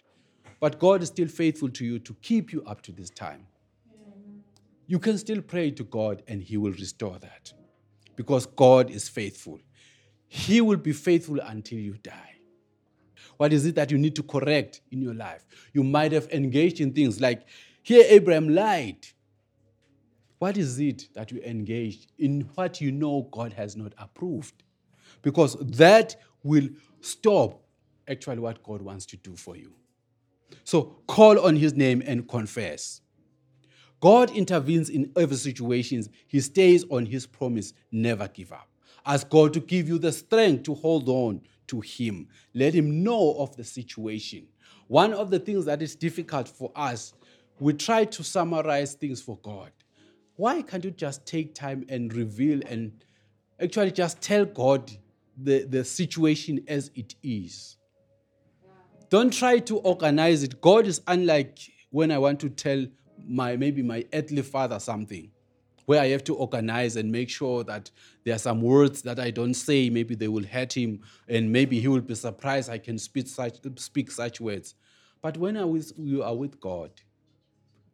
But 0.60 0.78
God 0.78 1.02
is 1.02 1.08
still 1.08 1.28
faithful 1.28 1.70
to 1.70 1.84
you 1.84 1.98
to 2.00 2.14
keep 2.22 2.52
you 2.52 2.62
up 2.64 2.82
to 2.82 2.92
this 2.92 3.10
time. 3.10 3.46
You 4.86 4.98
can 4.98 5.18
still 5.18 5.40
pray 5.40 5.70
to 5.72 5.84
God, 5.84 6.22
and 6.28 6.42
He 6.42 6.56
will 6.56 6.72
restore 6.72 7.18
that 7.18 7.52
because 8.16 8.46
God 8.46 8.90
is 8.90 9.08
faithful. 9.08 9.58
He 10.32 10.60
will 10.60 10.76
be 10.76 10.92
faithful 10.92 11.40
until 11.40 11.80
you 11.80 11.94
die. 11.94 12.36
What 13.36 13.52
is 13.52 13.66
it 13.66 13.74
that 13.74 13.90
you 13.90 13.98
need 13.98 14.14
to 14.14 14.22
correct 14.22 14.80
in 14.92 15.02
your 15.02 15.12
life? 15.12 15.44
You 15.72 15.82
might 15.82 16.12
have 16.12 16.28
engaged 16.30 16.80
in 16.80 16.92
things 16.92 17.20
like 17.20 17.48
here, 17.82 18.04
Abraham 18.08 18.48
lied. 18.48 19.08
What 20.38 20.56
is 20.56 20.78
it 20.78 21.08
that 21.14 21.32
you 21.32 21.40
engaged 21.42 22.12
in 22.16 22.42
what 22.54 22.80
you 22.80 22.92
know 22.92 23.28
God 23.32 23.52
has 23.54 23.76
not 23.76 23.92
approved? 23.98 24.62
Because 25.22 25.56
that 25.56 26.14
will 26.44 26.68
stop 27.00 27.60
actually 28.06 28.38
what 28.38 28.62
God 28.62 28.82
wants 28.82 29.06
to 29.06 29.16
do 29.16 29.34
for 29.34 29.56
you. 29.56 29.72
So 30.62 31.02
call 31.08 31.44
on 31.44 31.56
his 31.56 31.74
name 31.74 32.04
and 32.06 32.28
confess. 32.28 33.00
God 33.98 34.30
intervenes 34.30 34.90
in 34.90 35.10
every 35.16 35.36
situation. 35.36 36.04
He 36.28 36.38
stays 36.38 36.84
on 36.88 37.06
his 37.06 37.26
promise, 37.26 37.72
never 37.90 38.28
give 38.28 38.52
up. 38.52 38.69
Ask 39.04 39.28
God 39.28 39.52
to 39.54 39.60
give 39.60 39.88
you 39.88 39.98
the 39.98 40.12
strength 40.12 40.64
to 40.64 40.74
hold 40.74 41.08
on 41.08 41.42
to 41.68 41.80
Him. 41.80 42.28
Let 42.54 42.74
Him 42.74 43.02
know 43.02 43.36
of 43.38 43.56
the 43.56 43.64
situation. 43.64 44.46
One 44.88 45.12
of 45.12 45.30
the 45.30 45.38
things 45.38 45.64
that 45.66 45.82
is 45.82 45.94
difficult 45.94 46.48
for 46.48 46.72
us, 46.74 47.14
we 47.58 47.74
try 47.74 48.04
to 48.06 48.24
summarize 48.24 48.94
things 48.94 49.22
for 49.22 49.38
God. 49.42 49.70
Why 50.36 50.62
can't 50.62 50.84
you 50.84 50.90
just 50.90 51.26
take 51.26 51.54
time 51.54 51.84
and 51.88 52.12
reveal 52.12 52.60
and 52.66 52.92
actually 53.60 53.92
just 53.92 54.20
tell 54.20 54.44
God 54.44 54.90
the, 55.36 55.64
the 55.64 55.84
situation 55.84 56.64
as 56.66 56.90
it 56.94 57.14
is? 57.22 57.76
Don't 59.10 59.32
try 59.32 59.58
to 59.58 59.78
organize 59.78 60.42
it. 60.42 60.60
God 60.60 60.86
is 60.86 61.02
unlike 61.06 61.58
when 61.90 62.10
I 62.10 62.18
want 62.18 62.40
to 62.40 62.48
tell 62.48 62.86
my 63.26 63.56
maybe 63.56 63.82
my 63.82 64.04
earthly 64.12 64.42
father 64.42 64.78
something 64.78 65.30
where 65.86 66.00
I 66.00 66.08
have 66.08 66.24
to 66.24 66.34
organize 66.34 66.96
and 66.96 67.10
make 67.10 67.28
sure 67.28 67.64
that 67.64 67.90
there 68.24 68.34
are 68.34 68.38
some 68.38 68.60
words 68.60 69.02
that 69.02 69.18
I 69.18 69.30
don't 69.30 69.54
say. 69.54 69.90
Maybe 69.90 70.14
they 70.14 70.28
will 70.28 70.44
hurt 70.44 70.76
him, 70.76 71.00
and 71.28 71.52
maybe 71.52 71.80
he 71.80 71.88
will 71.88 72.00
be 72.00 72.14
surprised 72.14 72.70
I 72.70 72.78
can 72.78 72.98
speak 72.98 73.28
such, 73.28 73.58
speak 73.76 74.10
such 74.10 74.40
words. 74.40 74.74
But 75.22 75.36
when 75.36 75.56
I 75.56 75.64
was, 75.64 75.92
you 75.96 76.22
are 76.22 76.34
with 76.34 76.60
God, 76.60 76.90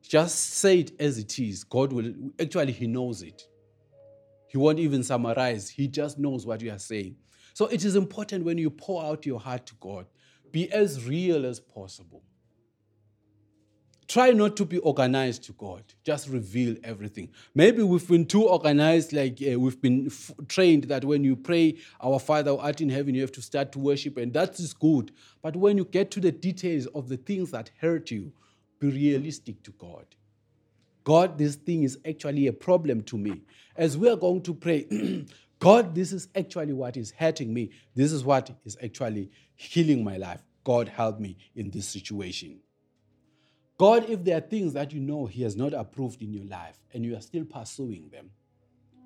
just 0.03 0.39
say 0.39 0.81
it 0.81 0.93
as 1.01 1.19
it 1.19 1.39
is. 1.39 1.65
God 1.65 1.93
will, 1.93 2.13
actually, 2.41 2.73
He 2.73 2.87
knows 2.87 3.23
it. 3.23 3.43
He 4.49 4.59
won't 4.59 4.79
even 4.79 5.03
summarize, 5.03 5.69
He 5.69 5.89
just 5.89 6.19
knows 6.19 6.47
what 6.47 6.61
you 6.61 6.71
are 6.71 6.79
saying. 6.79 7.17
So 7.55 7.67
it 7.67 7.85
is 7.85 7.97
important 7.97 8.45
when 8.45 8.59
you 8.59 8.71
pour 8.71 9.05
out 9.05 9.27
your 9.27 9.41
heart 9.41 9.67
to 9.67 9.75
God, 9.81 10.07
be 10.53 10.71
as 10.73 11.05
real 11.07 11.45
as 11.45 11.59
possible. 11.59 12.23
Try 14.09 14.31
not 14.31 14.57
to 14.59 14.65
be 14.65 14.79
organized 14.79 15.43
to 15.45 15.53
God. 15.53 15.83
Just 16.05 16.29
reveal 16.29 16.77
everything. 16.85 17.29
Maybe 17.55 17.83
we've 17.83 18.07
been 18.07 18.25
too 18.25 18.49
organized, 18.49 19.13
like 19.13 19.43
uh, 19.43 19.59
we've 19.59 19.81
been 19.81 20.07
f- 20.07 20.31
trained 20.47 20.85
that 20.85 21.05
when 21.05 21.25
you 21.25 21.35
pray, 21.35 21.77
Our 22.01 22.21
Father 22.21 22.53
who 22.53 22.59
art 22.59 22.81
in 22.81 22.89
heaven, 22.89 23.17
you 23.17 23.23
have 23.23 23.33
to 23.33 23.43
start 23.43 23.73
to 23.73 23.81
worship, 23.81 24.17
and 24.17 24.33
that 24.35 24.61
is 24.61 24.73
good. 24.73 25.11
But 25.43 25.57
when 25.57 25.77
you 25.77 25.85
get 25.85 26.13
to 26.13 26.21
the 26.21 26.31
details 26.31 26.87
of 26.87 27.09
the 27.09 27.17
things 27.17 27.51
that 27.51 27.71
hurt 27.81 28.13
you, 28.13 28.33
be 28.79 28.91
realistic 28.91 29.63
to 29.65 29.73
God. 29.73 30.07
God, 31.03 31.39
this 31.39 31.57
thing 31.57 31.83
is 31.83 31.99
actually 32.07 32.47
a 32.47 32.53
problem 32.53 33.03
to 33.05 33.19
me. 33.19 33.43
As 33.77 33.97
we 33.97 34.09
are 34.09 34.17
going 34.17 34.43
to 34.43 34.55
pray, 34.55 34.87
God, 35.59 35.95
this 35.95 36.13
is 36.13 36.29
actually 36.35 36.75
what 36.75 36.97
is 36.97 37.13
hurting 37.13 37.53
me. 37.53 37.71
This 37.95 38.13
is 38.13 38.25
what 38.25 38.51
is 38.65 38.77
actually 38.83 39.31
healing 39.55 40.05
my 40.05 40.17
life. 40.17 40.43
God, 40.65 40.89
help 40.89 41.19
me 41.19 41.37
in 41.55 41.71
this 41.71 41.89
situation. 41.89 42.61
God, 43.79 44.09
if 44.09 44.25
there 44.25 44.39
are 44.39 44.41
things 44.41 44.73
that 44.73 44.93
you 44.93 45.01
know 45.01 45.27
He 45.27 45.43
has 45.43 45.57
not 45.57 45.75
approved 45.75 46.23
in 46.23 46.33
your 46.33 46.47
life 46.47 46.79
and 46.95 47.05
you 47.05 47.17
are 47.17 47.21
still 47.21 47.45
pursuing 47.45 48.09
them, 48.11 48.31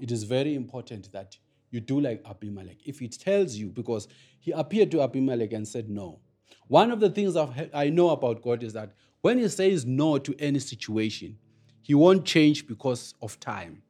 it 0.00 0.10
is 0.10 0.24
very 0.24 0.54
important 0.54 1.12
that 1.12 1.36
you 1.70 1.80
do 1.80 2.00
like 2.00 2.22
Abimelech. 2.28 2.78
If 2.84 2.98
he 2.98 3.08
tells 3.08 3.54
you, 3.54 3.68
because 3.68 4.08
he 4.40 4.50
appeared 4.52 4.90
to 4.92 5.02
Abimelech 5.02 5.52
and 5.52 5.68
said 5.68 5.88
no. 5.88 6.20
One 6.66 6.90
of 6.90 7.00
the 7.00 7.10
things 7.10 7.36
I 7.36 7.90
know 7.90 8.10
about 8.10 8.42
God 8.42 8.62
is 8.62 8.72
that 8.72 8.92
when 9.20 9.38
he 9.38 9.48
says 9.48 9.84
no 9.84 10.18
to 10.18 10.34
any 10.38 10.58
situation, 10.58 11.38
he 11.82 11.94
won't 11.94 12.24
change 12.24 12.66
because 12.66 13.14
of 13.20 13.38
time 13.38 13.82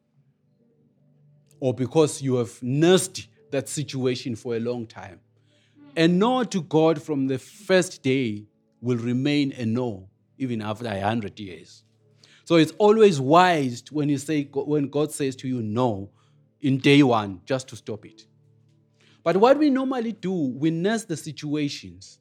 or 1.58 1.72
because 1.72 2.20
you 2.20 2.36
have 2.36 2.62
nursed 2.62 3.28
that 3.50 3.68
situation 3.68 4.34
for 4.34 4.56
a 4.56 4.60
long 4.60 4.86
time. 4.86 5.20
A 5.96 6.08
no 6.08 6.44
to 6.44 6.62
God 6.62 7.02
from 7.02 7.26
the 7.26 7.38
first 7.38 8.02
day 8.02 8.46
will 8.80 8.98
remain 8.98 9.52
a 9.52 9.64
no 9.66 10.09
even 10.40 10.62
after 10.62 10.86
a 10.86 11.00
hundred 11.00 11.38
years. 11.38 11.84
So 12.44 12.56
it's 12.56 12.72
always 12.78 13.20
wise 13.20 13.84
when 13.90 14.08
you 14.08 14.18
say 14.18 14.44
when 14.52 14.88
God 14.88 15.12
says 15.12 15.36
to 15.36 15.48
you 15.48 15.62
no 15.62 16.10
in 16.60 16.78
day 16.78 17.02
one, 17.02 17.40
just 17.44 17.68
to 17.68 17.76
stop 17.76 18.04
it. 18.04 18.26
But 19.22 19.36
what 19.36 19.58
we 19.58 19.70
normally 19.70 20.12
do, 20.12 20.32
we 20.32 20.70
nurse 20.70 21.04
the 21.04 21.16
situations 21.16 22.18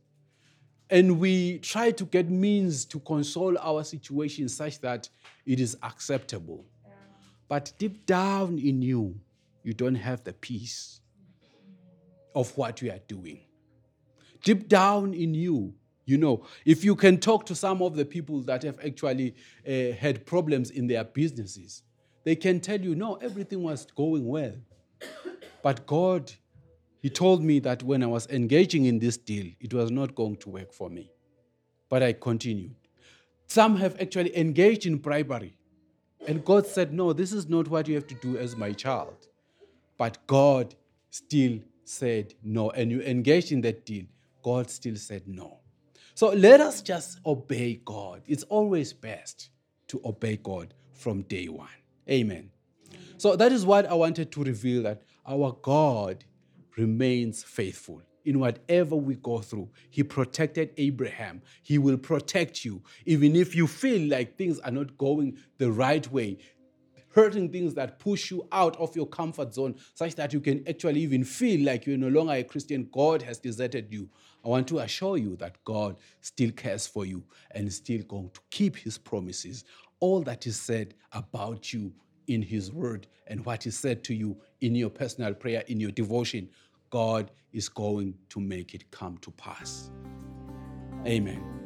and 0.90 1.20
we 1.20 1.60
try 1.60 1.92
to 1.92 2.06
get 2.06 2.30
means 2.30 2.86
to 2.86 3.00
console 3.00 3.58
our 3.60 3.84
situation 3.84 4.50
such 4.50 4.80
that 4.82 5.10
it 5.46 5.60
is 5.60 5.78
acceptable. 5.84 6.66
But 7.48 7.72
deep 7.78 8.06
down 8.06 8.60
in 8.60 8.82
you, 8.82 9.20
you 9.64 9.74
don't 9.74 9.96
have 9.96 10.24
the 10.24 10.34
peace 10.34 11.02
of 12.36 12.56
what 12.58 12.82
you 12.82 12.92
are 12.92 13.00
doing. 13.08 13.42
Deep 14.44 14.68
down 14.68 15.14
in 15.14 15.34
you, 15.34 15.74
you 16.10 16.18
know, 16.18 16.44
if 16.66 16.84
you 16.84 16.96
can 16.96 17.20
talk 17.20 17.46
to 17.46 17.56
some 17.56 17.82
of 17.82 17.96
the 17.96 18.04
people 18.04 18.42
that 18.42 18.64
have 18.64 18.80
actually 18.84 19.36
uh, 19.68 19.96
had 19.96 20.26
problems 20.26 20.72
in 20.72 20.88
their 20.88 21.04
businesses, 21.04 21.84
they 22.24 22.36
can 22.36 22.60
tell 22.60 22.82
you, 22.82 22.96
no, 22.96 23.16
everything 23.16 23.62
was 23.62 23.86
going 23.96 24.26
well. 24.26 24.56
But 25.62 25.86
God, 25.86 26.32
He 27.02 27.10
told 27.10 27.44
me 27.44 27.60
that 27.60 27.84
when 27.84 28.04
I 28.04 28.08
was 28.08 28.28
engaging 28.28 28.86
in 28.86 29.00
this 29.00 29.18
deal, 29.18 29.52
it 29.60 29.74
was 29.74 29.92
not 29.92 30.16
going 30.16 30.38
to 30.38 30.50
work 30.50 30.74
for 30.74 30.90
me. 30.90 31.12
But 31.90 32.04
I 32.04 32.14
continued. 32.14 32.76
Some 33.48 33.78
have 33.78 34.00
actually 34.02 34.36
engaged 34.38 34.86
in 34.86 34.98
bribery. 34.98 35.56
And 36.28 36.44
God 36.44 36.68
said, 36.68 36.94
no, 36.94 37.14
this 37.14 37.32
is 37.32 37.48
not 37.48 37.68
what 37.68 37.88
you 37.88 37.96
have 37.96 38.08
to 38.08 38.16
do 38.16 38.38
as 38.38 38.56
my 38.56 38.74
child. 38.74 39.28
But 39.98 40.18
God 40.28 40.76
still 41.10 41.60
said 41.84 42.34
no. 42.44 42.70
And 42.72 42.92
you 42.92 43.02
engaged 43.02 43.52
in 43.52 43.62
that 43.62 43.86
deal, 43.86 44.06
God 44.44 44.70
still 44.70 44.96
said 44.96 45.24
no. 45.28 45.59
So 46.20 46.32
let 46.32 46.60
us 46.60 46.82
just 46.82 47.22
obey 47.26 47.80
God. 47.86 48.24
It's 48.28 48.44
always 48.44 48.92
best 48.92 49.52
to 49.88 50.02
obey 50.04 50.36
God 50.36 50.74
from 50.92 51.22
day 51.22 51.48
one. 51.48 51.70
Amen. 52.10 52.50
So 53.16 53.38
that 53.38 53.54
is 53.54 53.66
what 53.66 53.86
I 53.86 53.94
wanted 53.94 54.30
to 54.34 54.44
reveal 54.44 54.84
that 54.84 55.04
our 55.26 55.54
God 55.62 56.26
remains 56.76 57.42
faithful 57.42 58.02
in 58.26 58.38
whatever 58.38 58.98
we 58.98 59.16
go 59.16 59.40
through. 59.40 59.70
He 59.92 60.04
protected 60.04 60.74
Abraham. 60.76 61.42
He 61.64 61.78
will 61.78 61.98
protect 61.98 62.66
you. 62.66 62.84
Even 63.06 63.34
if 63.38 63.56
you 63.56 63.66
feel 63.66 64.10
like 64.10 64.38
things 64.38 64.60
are 64.60 64.72
not 64.72 64.98
going 64.98 65.38
the 65.58 65.72
right 65.72 66.06
way, 66.12 66.40
hurting 67.14 67.52
things 67.52 67.74
that 67.76 68.00
push 68.00 68.32
you 68.32 68.48
out 68.52 68.76
of 68.78 68.96
your 68.96 69.08
comfort 69.08 69.54
zone, 69.54 69.76
such 69.94 70.16
that 70.16 70.34
you 70.34 70.40
can 70.40 70.68
actually 70.68 71.02
even 71.02 71.24
feel 71.24 71.66
like 71.66 71.86
you're 71.86 71.98
no 71.98 72.08
longer 72.08 72.34
a 72.34 72.44
Christian, 72.44 72.88
God 72.92 73.22
has 73.22 73.40
deserted 73.40 73.88
you. 73.92 74.10
I 74.46 74.50
want 74.50 74.68
to 74.70 74.80
assure 74.80 75.18
you 75.18 75.36
that 75.38 75.64
God 75.66 75.98
still 76.22 76.52
cares 76.52 76.88
for 76.88 77.06
you 77.06 77.24
and 77.52 77.68
is 77.68 77.78
still 77.78 78.02
going 78.04 78.30
to 78.32 78.40
keep 78.52 78.78
his 78.78 78.98
promises. 78.98 79.66
All 80.00 80.22
that 80.22 80.48
is 80.48 80.60
said 80.60 80.94
about 81.12 81.74
you 81.74 81.92
in 82.28 82.42
his 82.42 82.72
word 82.72 83.08
and 83.28 83.46
what 83.46 83.64
he 83.64 83.72
said 83.72 84.04
to 84.06 84.14
you 84.14 84.38
in 84.62 84.76
your 84.76 84.90
personal 84.90 85.34
prayer, 85.34 85.64
in 85.68 85.80
your 85.80 85.92
devotion, 85.92 86.50
God 86.90 87.32
is 87.52 87.70
going 87.70 88.16
to 88.30 88.40
make 88.40 88.74
it 88.74 88.90
come 88.92 89.18
to 89.20 89.32
pass. 89.32 89.92
Amen. 91.06 91.59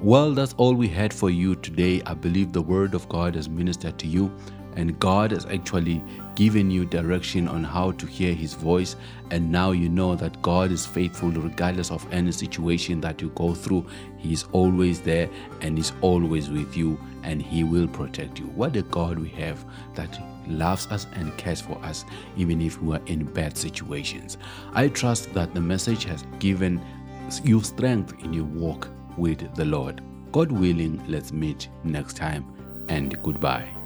Well, 0.00 0.34
that's 0.34 0.54
all 0.58 0.74
we 0.74 0.88
had 0.88 1.14
for 1.14 1.30
you 1.30 1.54
today. 1.54 2.02
I 2.04 2.14
believe 2.14 2.52
the 2.52 2.60
word 2.60 2.94
of 2.94 3.08
God 3.08 3.34
has 3.36 3.48
ministered 3.48 3.98
to 4.00 4.06
you 4.06 4.30
and 4.76 4.98
God 4.98 5.30
has 5.30 5.46
actually 5.46 6.02
given 6.34 6.70
you 6.70 6.84
direction 6.84 7.46
on 7.48 7.62
how 7.64 7.92
to 7.92 8.06
hear 8.06 8.34
His 8.34 8.54
voice. 8.54 8.96
And 9.30 9.50
now 9.50 9.70
you 9.70 9.88
know 9.88 10.14
that 10.16 10.40
God 10.42 10.72
is 10.72 10.84
faithful 10.84 11.30
regardless 11.30 11.90
of 11.90 12.06
any 12.12 12.32
situation 12.32 13.00
that 13.02 13.20
you 13.22 13.30
go 13.30 13.54
through. 13.54 13.86
He 14.18 14.32
is 14.32 14.46
always 14.52 15.00
there 15.00 15.28
and 15.60 15.78
is 15.78 15.92
always 16.00 16.50
with 16.50 16.76
you, 16.76 16.98
and 17.22 17.40
He 17.40 17.64
will 17.64 17.88
protect 17.88 18.38
you. 18.38 18.46
What 18.46 18.76
a 18.76 18.82
God 18.82 19.18
we 19.18 19.28
have 19.30 19.64
that 19.94 20.20
loves 20.48 20.86
us 20.88 21.06
and 21.14 21.36
cares 21.36 21.60
for 21.60 21.78
us, 21.84 22.04
even 22.36 22.60
if 22.60 22.80
we 22.82 22.96
are 22.96 23.02
in 23.06 23.24
bad 23.24 23.56
situations. 23.56 24.38
I 24.72 24.88
trust 24.88 25.32
that 25.34 25.54
the 25.54 25.60
message 25.60 26.04
has 26.04 26.24
given 26.38 26.80
you 27.42 27.62
strength 27.62 28.14
in 28.22 28.32
your 28.32 28.44
walk 28.44 28.88
with 29.16 29.54
the 29.54 29.64
Lord. 29.64 30.02
God 30.32 30.50
willing, 30.50 31.02
let's 31.08 31.32
meet 31.32 31.68
next 31.84 32.16
time, 32.16 32.44
and 32.88 33.20
goodbye. 33.22 33.83